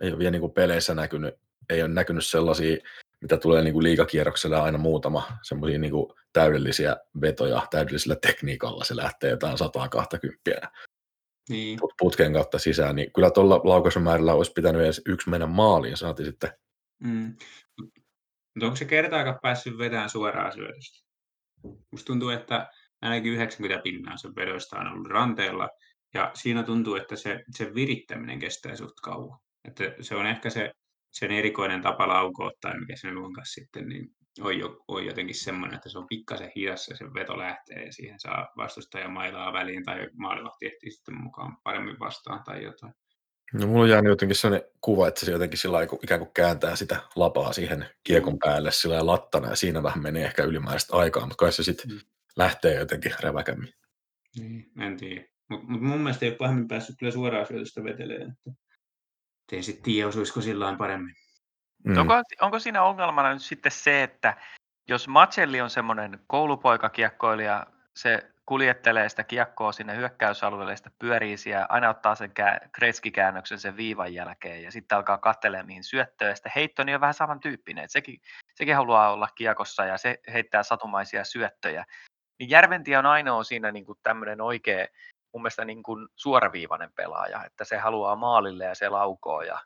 ei 0.00 0.10
ole 0.10 0.18
vielä 0.18 0.30
niin 0.30 0.40
kuin 0.40 0.52
peleissä 0.52 0.94
näkynyt, 0.94 1.34
ei 1.70 1.82
ole 1.82 1.90
näkynyt 1.90 2.26
sellaisia, 2.26 2.76
mitä 3.20 3.36
tulee 3.36 3.62
niin 3.62 3.74
kuin 3.74 3.82
liikakierrokselle 3.82 4.60
aina 4.60 4.78
muutama 4.78 5.38
semmoisia 5.42 5.78
niin 5.78 5.92
kuin 5.92 6.12
täydellisiä 6.32 6.96
vetoja 7.20 7.66
täydellisellä 7.70 8.16
tekniikalla, 8.16 8.84
se 8.84 8.96
lähtee 8.96 9.30
jotain 9.30 9.58
120 9.58 10.72
niin. 11.48 11.78
putken 11.98 12.32
kautta 12.32 12.58
sisään, 12.58 12.96
niin 12.96 13.12
kyllä 13.12 13.30
tuolla 13.30 13.60
laukaisumäärällä 13.64 14.34
olisi 14.34 14.52
pitänyt 14.52 14.82
edes 14.82 15.02
yksi 15.06 15.30
mennä 15.30 15.46
maaliin, 15.46 15.96
saati 15.96 16.24
sitten. 16.24 16.50
Mm. 17.04 17.36
Mutta 17.80 18.66
onko 18.66 18.76
se 18.76 18.84
kertaakaan 18.84 19.38
päässyt 19.42 19.78
vetämään 19.78 20.10
suoraan 20.10 20.52
syötöstä? 20.52 21.11
Musta 21.90 22.06
tuntuu, 22.06 22.28
että 22.28 22.70
ainakin 23.02 23.32
90 23.32 23.82
pinnaa 23.82 24.16
sen 24.16 24.34
vedoista 24.34 24.78
on 24.78 24.86
ollut 24.86 25.06
ranteella, 25.06 25.68
ja 26.14 26.30
siinä 26.34 26.62
tuntuu, 26.62 26.94
että 26.94 27.16
se, 27.16 27.44
se 27.50 27.74
virittäminen 27.74 28.38
kestää 28.38 28.76
suht 28.76 29.00
kauan. 29.02 29.38
Että 29.64 29.84
se 30.00 30.14
on 30.16 30.26
ehkä 30.26 30.50
se 30.50 30.72
sen 31.12 31.30
erikoinen 31.30 31.82
tapa 31.82 32.08
laukoa 32.08 32.50
tai 32.60 32.80
mikä 32.80 32.96
sen 32.96 33.18
onkaan 33.18 33.46
sitten, 33.46 33.88
niin 33.88 34.08
on, 34.40 34.58
jo, 34.58 34.84
on 34.88 35.06
jotenkin 35.06 35.34
semmoinen, 35.34 35.76
että 35.76 35.88
se 35.88 35.98
on 35.98 36.06
pikkasen 36.06 36.52
hidas 36.56 36.88
ja 36.88 36.96
se 36.96 37.04
veto 37.04 37.38
lähtee 37.38 37.84
ja 37.84 37.92
siihen 37.92 38.20
saa 38.20 38.48
vastustaja 38.56 39.08
mailaa 39.08 39.52
väliin 39.52 39.84
tai 39.84 40.08
maalivahti 40.12 40.66
ehtii 40.66 40.90
sitten 40.90 41.22
mukaan 41.22 41.56
paremmin 41.64 41.98
vastaan 41.98 42.44
tai 42.44 42.64
jotain. 42.64 42.94
No 43.52 43.66
mulla 43.66 43.82
on 43.82 43.90
jäänyt 43.90 44.10
jotenkin 44.10 44.36
sellainen 44.36 44.68
kuva, 44.80 45.08
että 45.08 45.26
se 45.26 45.32
jotenkin 45.32 45.58
sillä 45.58 45.78
ikään 46.02 46.20
kuin 46.20 46.30
kääntää 46.34 46.76
sitä 46.76 47.02
lapaa 47.16 47.52
siihen 47.52 47.86
kiekon 48.04 48.38
päälle 48.38 48.72
sillä 48.72 49.06
lattana 49.06 49.48
ja 49.48 49.56
siinä 49.56 49.82
vähän 49.82 50.02
menee 50.02 50.24
ehkä 50.24 50.44
ylimääräistä 50.44 50.96
aikaa, 50.96 51.22
mutta 51.22 51.36
kai 51.36 51.52
se 51.52 51.62
sitten 51.62 51.90
mm. 51.90 52.00
lähtee 52.36 52.74
jotenkin 52.74 53.14
räväkämmin. 53.20 53.74
Niin, 54.38 54.70
en 54.80 54.96
tiedä. 54.96 55.24
Mutta 55.48 55.66
mut 55.68 55.82
mun 55.82 56.00
mielestä 56.00 56.24
ei 56.24 56.30
ole 56.30 56.36
pahemmin 56.36 56.68
päässyt 56.68 56.96
kyllä 56.98 57.12
suoraan 57.12 57.46
syötöstä 57.46 57.84
veteleen. 57.84 58.36
Että 58.46 59.56
en 59.56 59.62
sitten 59.62 59.84
tiedä, 59.84 60.08
osuisiko 60.08 60.40
sillä 60.40 60.76
paremmin. 60.78 61.14
Mm. 61.84 61.96
Onko, 61.96 62.14
onko 62.40 62.58
siinä 62.58 62.82
ongelmana 62.82 63.32
nyt 63.32 63.42
sitten 63.42 63.72
se, 63.72 64.02
että 64.02 64.36
jos 64.88 65.08
Macelli 65.08 65.60
on 65.60 65.70
semmoinen 65.70 66.18
koulupoikakiekkoilija, 66.26 67.66
se 67.96 68.31
kuljettelee 68.46 69.08
sitä 69.08 69.24
kiekkoa 69.24 69.72
sinne 69.72 69.96
hyökkäysalueelle, 69.96 70.76
sitä 70.76 70.90
pyörii 70.98 71.36
siellä, 71.36 71.66
aina 71.68 71.90
ottaa 71.90 72.14
sen 72.14 72.32
kretskikäännöksen 72.72 73.58
sen 73.58 73.76
viivan 73.76 74.14
jälkeen 74.14 74.62
ja 74.62 74.72
sitten 74.72 74.96
alkaa 74.96 75.18
katselemaan 75.18 75.66
mihin 75.66 75.84
syöttöä. 75.84 76.28
Ja 76.28 76.34
sitten 76.34 76.52
Heittoni 76.54 76.94
on 76.94 77.00
vähän 77.00 77.14
samantyyppinen, 77.14 77.84
että 77.84 77.92
sekin, 77.92 78.20
sekin 78.54 78.76
haluaa 78.76 79.12
olla 79.12 79.28
kiekossa 79.34 79.84
ja 79.84 79.98
se 79.98 80.18
heittää 80.32 80.62
satumaisia 80.62 81.24
syöttöjä. 81.24 81.84
Niin 82.38 82.50
Järventie 82.50 82.98
on 82.98 83.06
ainoa 83.06 83.44
siinä 83.44 83.72
niin 83.72 83.86
kuin 83.86 83.98
tämmöinen 84.02 84.40
oikea, 84.40 84.86
mun 85.34 85.42
mielestä 85.42 85.64
niin 85.64 85.82
kuin 85.82 86.08
suoraviivainen 86.16 86.92
pelaaja, 86.96 87.44
että 87.44 87.64
se 87.64 87.76
haluaa 87.76 88.16
maalille 88.16 88.64
ja 88.64 88.74
se 88.74 88.88
laukoo 88.88 89.42
ja 89.42 89.58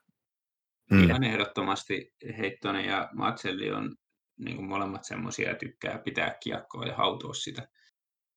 Mm. 0.91 1.05
Ihan 1.05 1.25
ehdottomasti 1.25 2.15
Heittonen 2.39 2.85
ja 2.85 3.09
Matselli 3.13 3.71
on 3.71 3.97
niin 4.39 4.57
kuin 4.57 4.69
molemmat 4.69 5.05
semmoisia, 5.05 5.55
tykkää 5.55 5.99
pitää 5.99 6.37
kiekkoa 6.43 6.87
ja 6.87 6.95
hautoa 6.95 7.35
sitä. 7.35 7.69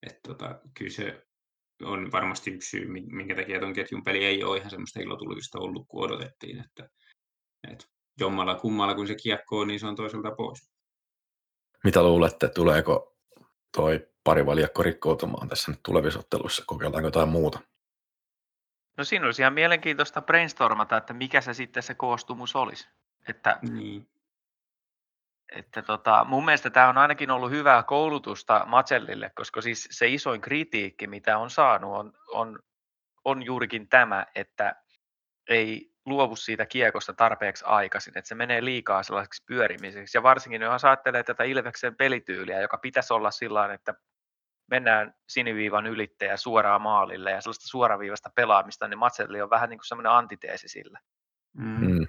Et 0.08 0.20
tota, 0.28 0.60
kyllä 0.74 0.92
se 0.92 1.26
on 1.84 2.12
varmasti 2.12 2.52
yksi 2.52 2.70
syy, 2.70 2.88
minkä 2.88 3.36
takia 3.36 3.60
tuon 3.60 3.74
ketjun 3.74 4.04
peli 4.04 4.26
ei 4.26 4.44
ole 4.44 4.58
ihan 4.58 4.70
semmoista 4.70 5.00
ilotulitusta 5.00 5.60
ollut 5.60 5.88
kuin 5.88 6.06
odotettiin. 6.06 6.60
Että, 6.60 6.90
et 7.72 7.90
jommalla 8.20 8.56
kummalla 8.56 8.96
kun 8.96 9.08
se 9.08 9.16
kiekko 9.16 9.60
on, 9.60 9.68
niin 9.68 9.80
se 9.80 9.88
on 9.88 9.96
toiselta 9.96 10.32
pois. 10.32 10.72
Mitä 11.84 12.04
luulette, 12.04 12.50
tuleeko 12.50 13.18
toi 13.78 14.08
pari 14.24 14.46
valjakko 14.46 14.84
rikkoutumaan 14.84 15.50
tässä 15.50 15.72
nyt 15.72 15.80
tulevissa 15.84 16.20
otteluissa? 16.20 16.64
Kokeillaanko 16.66 17.08
jotain 17.08 17.30
muuta? 17.30 17.60
No 18.98 19.04
siinä 19.04 19.26
olisi 19.26 19.42
ihan 19.42 19.54
mielenkiintoista 19.54 20.22
brainstormata, 20.22 20.98
että 20.98 21.14
mikä 21.14 21.42
se 21.42 21.54
sitten 21.54 21.84
se 21.84 21.94
koostumus 21.94 22.56
olisi. 22.56 22.88
Että, 23.28 23.60
niin. 23.62 24.08
Että 25.56 25.82
tota, 25.82 26.26
mun 26.30 26.46
mielestä 26.46 26.70
tämä 26.70 26.90
on 26.90 26.98
ainakin 26.98 27.32
ollut 27.32 27.52
hyvää 27.52 27.84
koulutusta 27.84 28.66
Matsellille, 28.66 29.32
koska 29.36 29.62
siis 29.62 29.88
se 29.92 30.08
isoin 30.08 30.42
kritiikki, 30.42 31.08
mitä 31.08 31.38
on 31.38 31.50
saanut, 31.50 31.96
on, 31.96 32.14
on, 32.28 32.60
on 33.26 33.44
juurikin 33.44 33.90
tämä, 33.90 34.26
että 34.36 34.76
ei 35.50 35.92
luovu 36.06 36.36
siitä 36.36 36.66
kiekosta 36.66 37.14
tarpeeksi 37.14 37.66
aikaisin, 37.68 38.18
että 38.18 38.28
se 38.28 38.36
menee 38.36 38.66
liikaa 38.66 39.04
sellaiseksi 39.04 39.44
pyörimiseksi. 39.48 40.18
Ja 40.18 40.24
varsinkin 40.24 40.62
jos 40.62 40.86
ajattelee 40.86 41.24
tätä 41.24 41.44
Ilveksen 41.44 41.96
pelityyliä, 41.96 42.62
joka 42.62 42.78
pitäisi 42.78 43.14
olla 43.14 43.32
sillä 43.32 43.74
että 43.74 43.94
mennään 44.72 45.14
siniviivan 45.30 45.88
ylittäjä 45.88 46.38
suoraan 46.38 46.82
maalille 46.82 47.32
ja 47.32 47.42
sellaista 47.42 47.68
suoraviivasta 47.68 48.30
pelaamista, 48.36 48.88
niin 48.88 48.98
Matselli 49.00 49.42
on 49.42 49.50
vähän 49.50 49.70
niin 49.70 49.78
kuin 49.78 49.88
semmoinen 49.88 50.12
antiteesi 50.12 50.68
sille. 50.68 51.00
Mm. 51.54 52.08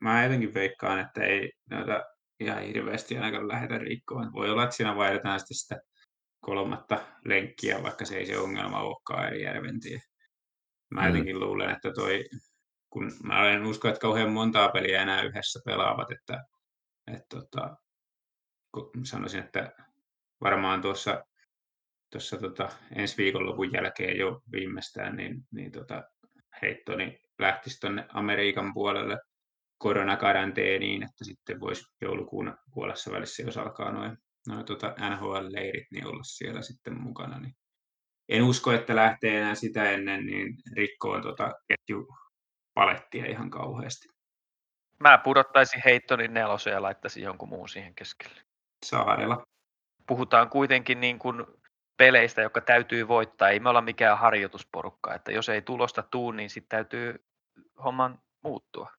Mä 0.00 0.22
jotenkin 0.22 0.54
veikkaan, 0.54 0.98
että 0.98 1.24
ei 1.24 1.52
noita 1.70 2.04
ihan 2.40 2.62
hirveästi 2.62 3.16
ainakaan 3.16 3.48
lähdetä 3.48 3.78
rikkoon. 3.78 4.32
Voi 4.32 4.50
olla, 4.50 4.64
että 4.64 4.76
siinä 4.76 4.96
vaihdetaan 4.96 5.40
sitten 5.40 5.56
sitä 5.56 5.80
kolmatta 6.40 7.06
lenkkiä, 7.24 7.82
vaikka 7.82 8.04
se 8.04 8.16
ei 8.16 8.26
se 8.26 8.38
ongelma 8.38 8.80
olekaan 8.80 9.26
eri 9.26 9.42
järventiin. 9.42 10.00
Mä 10.90 11.00
mm. 11.00 11.06
jotenkin 11.06 11.40
luulen, 11.40 11.70
että 11.70 11.92
toi, 11.92 12.24
kun 12.90 13.12
mä 13.22 13.50
en 13.50 13.64
usko, 13.64 13.88
että 13.88 14.00
kauhean 14.00 14.32
montaa 14.32 14.68
peliä 14.68 15.02
enää 15.02 15.22
yhdessä 15.22 15.60
pelaavat, 15.64 16.10
että, 16.10 16.44
että 17.06 17.26
tota, 17.28 17.76
sanoisin, 19.04 19.40
että 19.40 19.72
varmaan 20.40 20.82
tuossa, 20.82 21.24
tuossa 22.12 22.36
tota, 22.36 22.68
ensi 22.96 23.16
viikonlopun 23.16 23.72
jälkeen 23.72 24.18
jo 24.18 24.42
viimeistään, 24.52 25.16
niin, 25.16 25.42
niin 25.50 25.72
tota, 25.72 26.02
heittoni 26.62 27.20
lähtisi 27.38 27.80
tuonne 27.80 28.06
Amerikan 28.08 28.74
puolelle 28.74 29.18
koronakaranteeniin, 29.78 31.02
että 31.02 31.24
sitten 31.24 31.60
voisi 31.60 31.84
joulukuun 32.00 32.58
puolessa 32.74 33.12
välissä, 33.12 33.42
jos 33.42 33.56
alkaa 33.56 33.92
noin 33.92 34.18
noi, 34.48 34.64
tota 34.64 34.94
NHL-leirit, 35.10 35.86
niin 35.90 36.06
olla 36.06 36.22
siellä 36.22 36.62
sitten 36.62 37.00
mukana. 37.00 37.38
Niin 37.38 37.56
en 38.28 38.42
usko, 38.42 38.72
että 38.72 38.96
lähtee 38.96 39.38
enää 39.38 39.54
sitä 39.54 39.90
ennen, 39.90 40.26
niin 40.26 40.56
rikkoon 40.76 41.22
tota 41.22 41.54
ketjupalettia 41.68 43.26
ihan 43.26 43.50
kauheasti. 43.50 44.08
Mä 45.00 45.18
pudottaisin 45.18 45.82
Heittonin 45.84 46.34
nelosen 46.34 46.72
ja 46.72 46.82
laittaisin 46.82 47.22
jonkun 47.22 47.48
muun 47.48 47.68
siihen 47.68 47.94
keskelle. 47.94 48.42
Saarella. 48.86 49.46
Puhutaan 50.06 50.50
kuitenkin 50.50 51.00
niin 51.00 51.18
kuin 51.18 51.46
peleistä, 51.96 52.42
jotka 52.42 52.60
täytyy 52.60 53.08
voittaa. 53.08 53.48
Ei 53.48 53.60
me 53.60 53.68
olla 53.68 53.80
mikään 53.80 54.18
harjoitusporukka. 54.18 55.14
Että 55.14 55.32
jos 55.32 55.48
ei 55.48 55.62
tulosta 55.62 56.02
tuu, 56.02 56.30
niin 56.30 56.50
sitten 56.50 56.68
täytyy 56.68 57.24
homman 57.84 58.20
muuttua. 58.42 58.95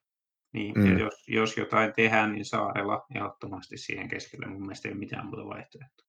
Niin, 0.58 0.74
mm. 0.78 0.86
ja 0.92 1.00
jos, 1.00 1.28
jos 1.28 1.58
jotain 1.58 1.94
tehdään, 1.94 2.32
niin 2.32 2.46
Saarella 2.46 3.06
ehdottomasti 3.16 3.78
siihen 3.78 4.08
keskelle. 4.08 4.46
Mun 4.46 4.62
mielestä 4.62 4.88
ei 4.88 4.92
ole 4.92 5.00
mitään 5.00 5.26
muuta 5.26 5.46
vaihtoehtoa. 5.46 6.08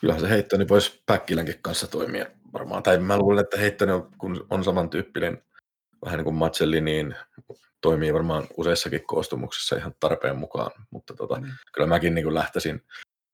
Kyllähän 0.00 0.20
se 0.20 0.28
Heittoni 0.28 0.68
voisi 0.68 1.02
Päkkilänkin 1.06 1.58
kanssa 1.62 1.86
toimia 1.86 2.26
varmaan. 2.52 2.82
Tai 2.82 2.98
mä 2.98 3.18
luulen, 3.18 3.44
että 3.44 3.58
Heittoni 3.58 3.92
on, 3.92 4.10
kun 4.18 4.46
on 4.50 4.64
samantyyppinen 4.64 5.42
vähän 6.04 6.18
niin 6.18 6.24
kuin 6.24 6.36
Matselli, 6.36 6.80
niin 6.80 7.14
toimii 7.80 8.14
varmaan 8.14 8.46
useissakin 8.56 9.06
koostumuksissa 9.06 9.76
ihan 9.76 9.94
tarpeen 10.00 10.36
mukaan. 10.36 10.70
Mutta 10.90 11.14
tota, 11.14 11.40
mm. 11.40 11.46
kyllä 11.74 11.86
mäkin 11.86 12.14
niin 12.14 12.24
kuin 12.24 12.34
lähtisin, 12.34 12.82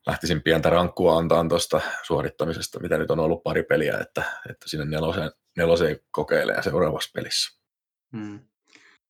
lähtisin 0.06 0.42
pientä 0.42 0.70
rankkua 0.70 1.18
antaa 1.18 1.48
tuosta 1.48 1.80
suorittamisesta, 2.02 2.80
mitä 2.80 2.98
nyt 2.98 3.10
on 3.10 3.20
ollut 3.20 3.42
pari 3.42 3.62
peliä, 3.62 3.98
että, 4.00 4.22
että 4.50 4.68
sinne 4.68 4.84
neloseen, 4.84 5.30
neloseen 5.56 6.00
kokeilee 6.10 6.62
seuraavassa 6.62 7.10
pelissä. 7.14 7.60
Mm. 8.12 8.40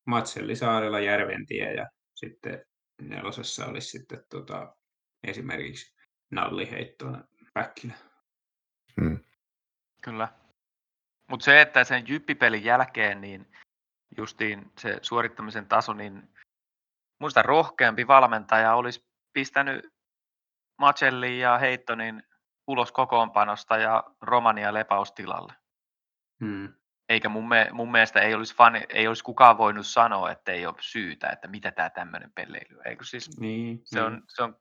Matselli 0.05 0.55
Saarella 0.55 0.99
Järventie 0.99 1.73
ja 1.73 1.89
sitten 2.15 2.65
nelosessa 3.01 3.65
olisi 3.65 3.87
sitten 3.87 4.23
tota, 4.29 4.75
esimerkiksi 5.23 5.95
nalliheittoa 6.31 7.23
Päkkilä. 7.53 7.93
Hmm. 9.01 9.19
Kyllä. 10.01 10.27
Mutta 11.29 11.43
se, 11.43 11.61
että 11.61 11.83
sen 11.83 12.07
jyppipelin 12.07 12.63
jälkeen, 12.63 13.21
niin 13.21 13.51
justiin 14.17 14.71
se 14.79 14.99
suorittamisen 15.01 15.67
taso, 15.67 15.93
niin 15.93 16.29
muista 17.19 17.41
rohkeampi 17.41 18.07
valmentaja 18.07 18.73
olisi 18.75 19.05
pistänyt 19.33 19.93
Macellin 20.77 21.39
ja 21.39 21.57
Heittonin 21.57 22.23
ulos 22.67 22.91
kokoonpanosta 22.91 23.77
ja 23.77 24.03
Romania 24.21 24.73
lepaustilalle. 24.73 25.53
Hmm. 26.39 26.73
Eikä 27.13 27.29
mun, 27.29 27.47
me, 27.47 27.69
mun 27.71 27.91
mielestä 27.91 28.21
ei 28.21 28.33
olisi, 28.33 28.55
fani, 28.55 28.81
ei 28.89 29.07
olisi 29.07 29.23
kukaan 29.23 29.57
voinut 29.57 29.87
sanoa, 29.87 30.31
että 30.31 30.51
ei 30.51 30.65
ole 30.65 30.75
syytä, 30.79 31.29
että 31.29 31.47
mitä 31.47 31.71
tämä 31.71 31.89
tämmöinen 31.89 32.31
pelleily. 32.35 32.79
Eikö 32.85 33.05
siis, 33.05 33.39
niin, 33.39 33.81
se, 33.83 33.99
niin. 33.99 34.05
On, 34.05 34.23
se 34.27 34.43
on 34.43 34.55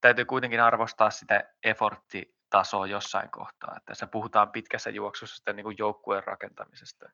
täytyy 0.00 0.24
kuitenkin 0.24 0.62
arvostaa 0.62 1.10
sitä 1.10 1.44
efforttitasoa 1.64 2.86
jossain 2.86 3.30
kohtaa. 3.30 3.74
Että 3.76 3.86
tässä 3.86 4.06
puhutaan 4.06 4.52
pitkässä 4.52 4.90
juoksussa 4.90 5.36
sitten 5.36 5.56
niin 5.56 5.64
kuin 5.64 5.76
joukkueen 5.78 6.24
rakentamisesta. 6.24 7.06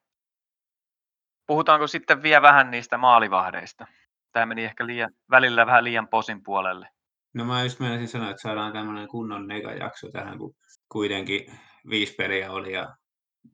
Puhutaanko 1.46 1.86
sitten 1.86 2.22
vielä 2.22 2.42
vähän 2.42 2.70
niistä 2.70 2.98
maalivahdeista? 2.98 3.86
Tämä 4.32 4.46
meni 4.46 4.64
ehkä 4.64 4.86
liian, 4.86 5.10
välillä 5.30 5.66
vähän 5.66 5.84
liian 5.84 6.08
posin 6.08 6.42
puolelle. 6.42 6.88
No 7.34 7.44
mä 7.44 7.62
just 7.62 7.80
menisin 7.80 8.08
sanoa, 8.08 8.30
että 8.30 8.42
saadaan 8.42 8.72
tämmöinen 8.72 9.08
kunnon 9.08 9.48
negajakso 9.48 10.10
tähän, 10.10 10.38
kun 10.38 10.54
kuitenkin 10.88 11.60
viisi 11.90 12.14
peliä 12.14 12.52
oli 12.52 12.72
ja 12.72 12.96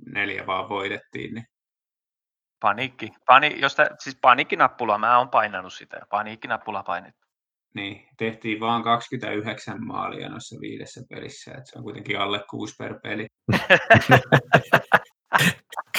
neljä 0.07 0.47
vaan 0.47 0.69
voitettiin. 0.69 1.35
Niin... 1.35 1.47
Paniikki. 2.61 3.13
Pani, 3.27 3.61
jos 3.61 3.75
tä, 3.75 3.91
siis 3.99 4.19
paniikkinappula, 4.21 4.99
mä 4.99 5.19
oon 5.19 5.29
painanut 5.29 5.73
sitä. 5.73 6.01
Paniikkinappula 6.11 6.83
painettu. 6.83 7.29
Niin, 7.75 8.09
tehtiin 8.17 8.61
vaan 8.61 8.83
29 8.83 9.87
maalia 9.87 10.29
noissa 10.29 10.61
viidessä 10.61 11.01
pelissä, 11.09 11.51
että 11.51 11.65
se 11.65 11.79
on 11.79 11.85
kuitenkin 11.85 12.19
alle 12.19 12.45
kuusi 12.51 12.75
per 12.79 13.01
peli. 13.03 13.27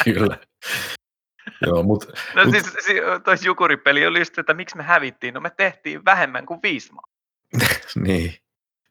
Kyllä. 0.04 0.38
Joo, 1.66 1.84
mut, 1.84 2.06
no 2.36 2.46
mut... 2.46 2.52
siis, 2.52 2.74
siis 2.86 3.02
toi 3.24 3.36
Jukuripeli 3.46 4.08
oli 4.08 4.20
just, 4.20 4.40
että 4.40 4.54
miksi 4.54 4.78
me 4.78 4.84
hävittiin? 4.84 5.34
No 5.34 5.40
me 5.40 5.50
tehtiin 5.58 6.06
vähemmän 6.06 6.46
kuin 6.46 6.60
viisi 6.64 6.94
maa. 6.94 7.04
niin. 8.08 8.34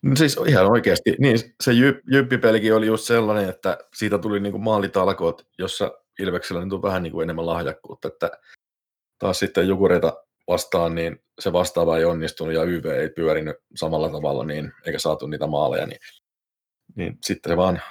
No 0.02 0.16
siis 0.16 0.36
ihan 0.46 0.66
oikeasti, 0.66 1.16
niin 1.18 1.38
se 1.62 1.72
Jyppipelikin 2.12 2.74
oli 2.74 2.86
just 2.86 3.04
sellainen, 3.04 3.48
että 3.48 3.78
siitä 3.94 4.18
tuli 4.18 4.40
niinku 4.40 4.58
maalitalkoot, 4.58 5.46
jossa 5.58 5.92
Ilveksellä 6.18 6.64
nyt 6.64 6.72
on 6.72 6.82
vähän 6.82 7.02
niinku 7.02 7.20
enemmän 7.20 7.46
lahjakkuutta, 7.46 8.08
että 8.08 8.30
taas 9.18 9.38
sitten 9.38 9.68
Jukureita 9.68 10.24
vastaan, 10.48 10.94
niin 10.94 11.22
se 11.40 11.52
vastaava 11.52 11.98
ei 11.98 12.04
onnistunut 12.04 12.54
ja 12.54 12.64
YV 12.64 12.84
ei 12.84 13.10
pyörinyt 13.10 13.56
samalla 13.76 14.10
tavalla, 14.10 14.44
niin, 14.44 14.72
eikä 14.86 14.98
saatu 14.98 15.26
niitä 15.26 15.46
maaleja, 15.46 15.86
niin, 15.86 16.00
niin 16.96 17.18
sitten 17.24 17.52
se 17.52 17.56
vaan 17.56 17.82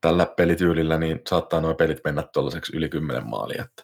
tällä 0.00 0.26
pelityylillä 0.36 0.98
niin 0.98 1.20
saattaa 1.28 1.60
nuo 1.60 1.74
pelit 1.74 1.98
mennä 2.04 2.24
tuollaiseksi 2.32 2.76
yli 2.76 2.88
10 2.88 3.26
maalia. 3.26 3.64
Että 3.64 3.82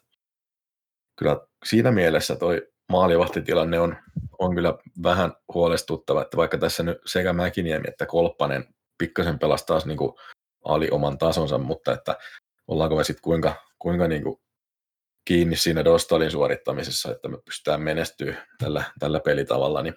kyllä 1.19 1.41
siinä 1.65 1.93
mielessä 1.93 2.37
toi 2.37 2.72
maalivahtitilanne 2.93 3.81
on, 3.81 3.97
on 4.39 4.55
kyllä 4.55 4.75
vähän 5.03 5.33
huolestuttava, 5.55 6.23
että 6.23 6.37
vaikka 6.37 6.59
tässä 6.59 6.83
nyt 6.83 6.99
sekä 7.07 7.33
Mäkiniemi 7.33 7.85
että 7.89 8.07
Kolppanen 8.07 8.65
pikkasen 8.99 9.39
pelastaa 9.39 9.81
niin 9.85 9.99
kuin 9.99 10.13
ali 10.65 10.89
oman 10.91 11.19
tasonsa, 11.19 11.59
mutta 11.59 11.93
että 11.93 12.17
ollaanko 12.69 12.97
me 12.97 13.05
sitten 13.05 13.23
kuinka, 13.23 13.55
kuinka 13.79 14.09
niin 14.09 14.23
kuin 14.23 14.37
kiinni 15.25 15.57
siinä 15.57 15.85
Dostalin 15.85 16.31
suorittamisessa, 16.31 17.13
että 17.13 17.29
me 17.29 17.39
pystytään 17.45 17.83
menestyä 17.83 18.35
tällä, 18.59 18.85
tällä 18.99 19.21
pelitavalla, 19.21 19.83
niin 19.83 19.95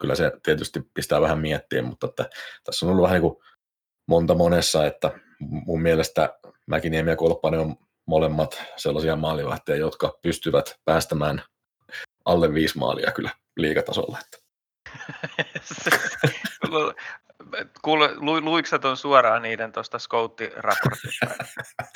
kyllä 0.00 0.14
se 0.14 0.32
tietysti 0.42 0.80
pistää 0.94 1.20
vähän 1.20 1.38
miettiä, 1.38 1.82
mutta 1.82 2.06
että 2.06 2.30
tässä 2.64 2.86
on 2.86 2.92
ollut 2.92 3.02
vähän 3.02 3.22
niin 3.22 3.30
kuin 3.32 3.44
monta 4.08 4.34
monessa, 4.34 4.86
että 4.86 5.10
mun 5.40 5.82
mielestä 5.82 6.38
Mäkiniemi 6.66 7.10
ja 7.10 7.16
Kolppanen 7.16 7.60
on 7.60 7.76
molemmat 8.06 8.62
sellaisia 8.76 9.16
maalivahteja, 9.16 9.78
jotka 9.78 10.18
pystyvät 10.22 10.74
päästämään 10.84 11.42
alle 12.24 12.54
viisi 12.54 12.78
maalia 12.78 13.12
kyllä 13.12 13.30
liikatasolla. 13.56 14.18
Että. 14.20 14.38
Kuule, 17.82 18.14
lu, 18.14 18.40
luiksa 18.40 18.78
tuon 18.78 18.96
suoraan 18.96 19.42
niiden 19.42 19.72
tuosta 19.72 19.98
scouttiraportista. 19.98 21.26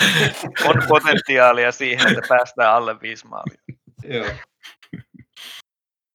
On 0.69 0.83
potentiaalia 0.89 1.73
siihen, 1.73 2.09
että 2.09 2.29
päästään 2.29 2.75
alle 2.75 3.01
viisi 3.01 3.27
maalia. 3.27 3.59
Joo. 4.05 4.27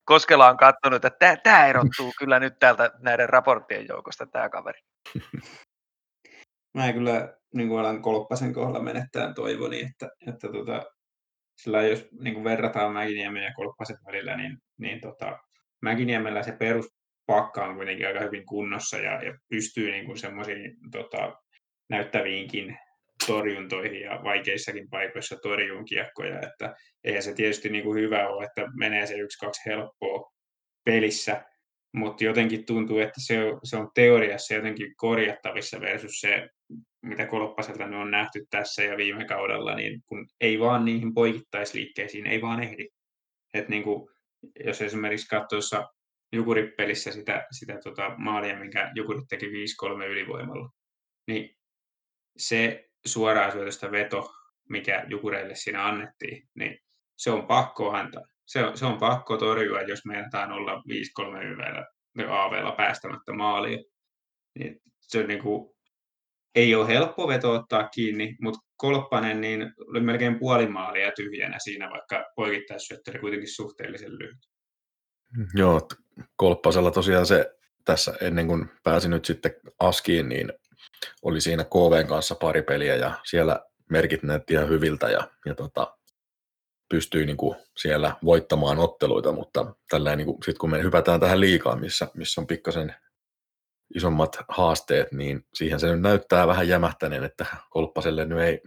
Koskela 0.05 0.49
on 0.49 0.57
katsonut, 0.57 1.05
että 1.05 1.37
tämä 1.43 1.65
erottuu 1.65 2.13
kyllä 2.19 2.39
nyt 2.39 2.59
täältä 2.59 2.91
näiden 2.99 3.29
raporttien 3.29 3.87
joukosta, 3.87 4.25
tämä 4.25 4.49
kaveri. 4.49 4.79
Mä 6.73 6.93
kyllä 6.93 7.33
niin 7.53 7.69
kuin 7.69 7.79
alan 7.79 8.01
Kolppasen 8.01 8.53
kohdalla 8.53 8.79
menettää 8.79 9.33
toivoni, 9.33 9.81
että, 9.81 10.09
että 10.27 10.47
tota, 10.51 10.85
sillä 11.55 11.81
jos 11.81 12.07
niin 12.19 12.33
kuin 12.33 12.43
verrataan 12.43 12.93
Mäkiniemen 12.93 13.43
ja 13.43 13.53
Kolppasen 13.55 13.97
välillä, 14.05 14.37
niin, 14.37 14.57
niin 14.77 15.01
tota, 15.01 15.39
Mäkiniemellä 15.81 16.43
se 16.43 16.51
perus 16.51 16.85
pakka 17.25 17.65
on 17.65 17.75
kuitenkin 17.75 18.07
aika 18.07 18.19
hyvin 18.19 18.45
kunnossa 18.45 18.97
ja, 18.97 19.23
ja 19.23 19.37
pystyy 19.49 19.91
niin 19.91 20.05
kuin 20.05 20.17
semmoisiin 20.17 20.77
tota, 20.91 21.37
näyttäviinkin 21.89 22.77
torjuntoihin 23.27 24.01
ja 24.01 24.19
vaikeissakin 24.23 24.89
paikoissa 24.89 25.35
torjuun 25.35 25.85
kiekkoja, 25.85 26.41
että 26.41 26.75
eihän 27.03 27.23
se 27.23 27.33
tietysti 27.33 27.69
niin 27.69 27.83
kuin 27.83 27.99
hyvä 27.99 28.27
ole, 28.27 28.45
että 28.45 28.61
menee 28.75 29.07
se 29.07 29.13
yksi, 29.13 29.45
kaksi 29.45 29.61
helppoa 29.65 30.31
pelissä, 30.85 31.43
mutta 31.93 32.23
jotenkin 32.23 32.65
tuntuu, 32.65 32.99
että 32.99 33.21
se 33.25 33.43
on, 33.43 33.59
se 33.63 33.77
on 33.77 33.91
teoriassa 33.95 34.53
jotenkin 34.53 34.95
korjattavissa 34.95 35.81
versus 35.81 36.19
se, 36.19 36.49
mitä 37.01 37.25
Kolppaselta 37.25 37.85
on 37.85 38.11
nähty 38.11 38.45
tässä 38.49 38.83
ja 38.83 38.97
viime 38.97 39.25
kaudella, 39.25 39.75
niin 39.75 40.01
kun 40.05 40.27
ei 40.41 40.59
vaan 40.59 40.85
niihin 40.85 41.13
poikittaisliikkeisiin, 41.13 42.27
ei 42.27 42.41
vaan 42.41 42.63
ehdi. 42.63 42.87
Et 43.53 43.69
niin 43.69 43.83
kuin, 43.83 44.09
jos 44.65 44.81
esimerkiksi 44.81 45.27
katsoessa 45.27 45.89
Jukuripelissä 46.33 47.11
sitä, 47.11 47.47
sitä 47.51 47.79
tota 47.83 48.15
maalia, 48.17 48.59
minkä 48.59 48.91
Jukurit 48.95 49.25
teki 49.29 49.45
5-3 49.45 49.49
ylivoimalla, 50.05 50.69
niin 51.27 51.55
se 52.37 52.89
suoraan 53.05 53.51
syötöstä 53.51 53.91
veto, 53.91 54.33
mikä 54.69 55.05
Jukureille 55.09 55.55
siinä 55.55 55.87
annettiin, 55.87 56.47
niin 56.55 56.79
se 57.17 57.31
on 57.31 57.47
pakko 57.47 57.91
antaa. 57.91 58.23
Se 58.45 58.63
on, 58.63 58.77
se 58.77 58.85
on 58.85 58.97
pakko 58.97 59.37
torjua, 59.37 59.81
jos 59.81 60.05
meinataan 60.05 60.51
olla 60.51 60.83
5-3 61.21 61.43
yvällä 61.43 61.85
AVlla 62.29 62.71
päästämättä 62.71 63.33
maalia. 63.33 63.77
Niin 64.59 64.81
se 64.99 65.19
on 65.19 65.27
niin 65.27 65.41
kuin, 65.41 65.72
ei 66.55 66.75
ole 66.75 66.87
helppo 66.87 67.27
veto 67.27 67.51
ottaa 67.51 67.89
kiinni, 67.89 68.35
mutta 68.41 68.59
Kolppanen 68.77 69.41
niin 69.41 69.73
oli 69.87 69.99
melkein 69.99 70.39
puoli 70.39 70.67
maalia 70.67 71.11
tyhjänä 71.11 71.59
siinä, 71.59 71.89
vaikka 71.89 72.31
poikittaissyöttö 72.35 73.11
oli 73.11 73.19
kuitenkin 73.19 73.55
suhteellisen 73.55 74.19
lyhyt. 74.19 74.49
Joo, 75.53 75.87
Kolppasella 76.35 76.91
tosiaan 76.91 77.25
se 77.25 77.55
tässä 77.85 78.13
ennen 78.21 78.47
kuin 78.47 78.69
pääsi 78.83 79.09
nyt 79.09 79.25
sitten 79.25 79.53
Askiin, 79.79 80.29
niin 80.29 80.53
oli 81.21 81.41
siinä 81.41 81.63
KVn 81.63 82.07
kanssa 82.07 82.35
pari 82.35 82.61
peliä 82.61 82.95
ja 82.95 83.19
siellä 83.23 83.59
merkit 83.89 84.23
näytti 84.23 84.53
ihan 84.53 84.69
hyviltä 84.69 85.09
ja, 85.09 85.27
ja 85.45 85.55
tota, 85.55 85.97
pystyi 86.89 87.25
niin 87.25 87.37
kuin 87.37 87.55
siellä 87.77 88.15
voittamaan 88.25 88.79
otteluita, 88.79 89.31
mutta 89.31 89.75
niin 90.15 90.27
sitten 90.27 90.59
kun 90.59 90.69
me 90.69 90.83
hypätään 90.83 91.19
tähän 91.19 91.39
liikaan, 91.39 91.79
missä, 91.79 92.07
missä 92.13 92.41
on 92.41 92.47
pikkasen 92.47 92.95
isommat 93.95 94.37
haasteet, 94.49 95.11
niin 95.11 95.45
siihen 95.53 95.79
se 95.79 95.91
nyt 95.91 96.01
näyttää 96.01 96.47
vähän 96.47 96.67
jämähtäneen, 96.67 97.23
että 97.23 97.45
Kolppaselle 97.69 98.25
nyt 98.25 98.39
ei, 98.39 98.61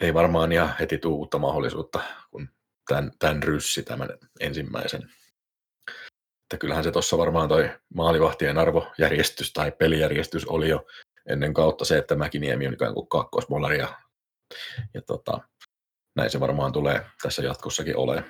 ei 0.00 0.14
varmaan 0.14 0.52
ihan 0.52 0.74
heti 0.80 0.98
tule 0.98 1.14
uutta 1.14 1.38
mahdollisuutta, 1.38 2.00
kun 2.30 2.48
tämän, 2.88 3.10
tämän 3.18 3.42
ryssi, 3.42 3.82
tämän 3.82 4.08
ensimmäisen. 4.40 5.02
Että 6.44 6.58
kyllähän 6.60 6.84
se 6.84 6.90
tuossa 6.90 7.18
varmaan 7.18 7.48
toi 7.48 7.70
maalivahtien 7.94 8.58
arvojärjestys 8.58 9.52
tai 9.52 9.72
pelijärjestys 9.72 10.46
oli 10.46 10.68
jo 10.68 10.86
ennen 11.28 11.54
kautta 11.54 11.84
se, 11.84 11.98
että 11.98 12.16
Mäkiniemi 12.16 12.66
on 12.66 12.74
ikään 12.74 12.94
kuin 12.94 13.08
kakkosmolari 13.08 13.78
ja, 13.78 13.88
ja 14.94 15.02
tota, 15.02 15.40
näin 16.16 16.30
se 16.30 16.40
varmaan 16.40 16.72
tulee 16.72 17.06
tässä 17.22 17.42
jatkossakin 17.42 17.96
olemaan. 17.96 18.24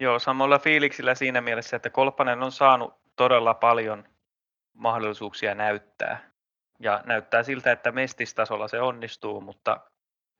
Joo, 0.00 0.18
samalla 0.18 0.58
fiiliksillä 0.58 1.14
siinä 1.14 1.40
mielessä, 1.40 1.76
että 1.76 1.90
Kolpanen 1.90 2.42
on 2.42 2.52
saanut 2.52 2.94
todella 3.20 3.54
paljon 3.54 4.08
mahdollisuuksia 4.72 5.54
näyttää. 5.54 6.30
Ja 6.78 7.02
näyttää 7.06 7.42
siltä, 7.42 7.72
että 7.72 7.92
mestistasolla 7.92 8.68
se 8.68 8.80
onnistuu, 8.80 9.40
mutta 9.40 9.90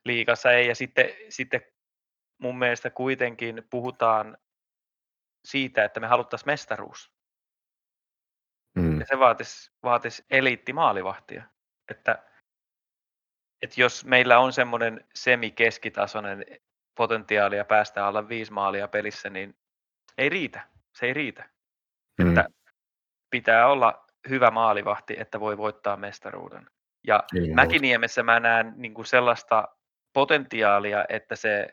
liikassa 0.05 0.51
ei. 0.51 0.67
Ja 0.67 0.75
sitten, 0.75 1.09
sitten 1.29 1.61
mun 2.37 2.57
mielestä 2.59 2.89
kuitenkin 2.89 3.63
puhutaan 3.69 4.37
siitä, 5.45 5.83
että 5.83 5.99
me 5.99 6.07
haluttaisiin 6.07 6.47
mestaruus. 6.47 7.11
Mm. 8.75 8.99
Ja 8.99 9.05
se 9.05 9.19
vaatisi, 9.19 9.71
vaatisi 9.83 10.25
eliittimaalivahtia. 10.29 11.43
Että, 11.91 12.23
että 13.61 13.81
jos 13.81 14.05
meillä 14.05 14.39
on 14.39 14.53
semmoinen 14.53 15.07
semi-keskitasoinen 15.15 16.45
potentiaalia 16.97 17.65
päästä 17.65 18.07
alle 18.07 18.29
viisi 18.29 18.53
maalia 18.53 18.87
pelissä, 18.87 19.29
niin 19.29 19.57
ei 20.17 20.29
riitä. 20.29 20.67
Se 20.95 21.05
ei 21.05 21.13
riitä. 21.13 21.49
Mm. 22.19 22.29
Että 22.29 22.60
pitää 23.31 23.67
olla 23.67 24.05
hyvä 24.29 24.51
maalivahti, 24.51 25.15
että 25.19 25.39
voi 25.39 25.57
voittaa 25.57 25.97
mestaruuden. 25.97 26.67
Ja 27.07 27.23
niin, 27.33 27.55
Mäkiniemessä 27.55 28.23
mä 28.23 28.39
näen 28.39 28.73
niin 28.75 28.93
kuin 28.93 29.05
sellaista 29.05 29.67
potentiaalia, 30.13 31.05
että 31.09 31.35
se 31.35 31.67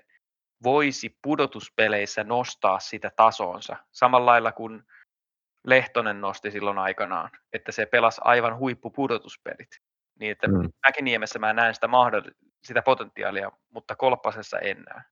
voisi 0.62 1.18
pudotuspeleissä 1.22 2.24
nostaa 2.24 2.80
sitä 2.80 3.10
tasonsa. 3.16 3.76
Samalla 3.92 4.26
lailla 4.26 4.52
kuin 4.52 4.82
Lehtonen 5.66 6.20
nosti 6.20 6.50
silloin 6.50 6.78
aikanaan, 6.78 7.30
että 7.52 7.72
se 7.72 7.86
pelasi 7.86 8.20
aivan 8.24 8.58
huippupudotuspelit. 8.58 9.68
Niin 10.20 10.32
että 10.32 10.48
mm. 10.48 10.72
Mäkiniemessä 10.86 11.38
mä 11.38 11.52
näen 11.52 11.74
sitä, 11.74 11.86
mahdoll- 11.86 12.48
sitä 12.64 12.82
potentiaalia, 12.82 13.52
mutta 13.70 13.96
Kolppasessa 13.96 14.58
en 14.58 14.82
näe. 14.82 15.02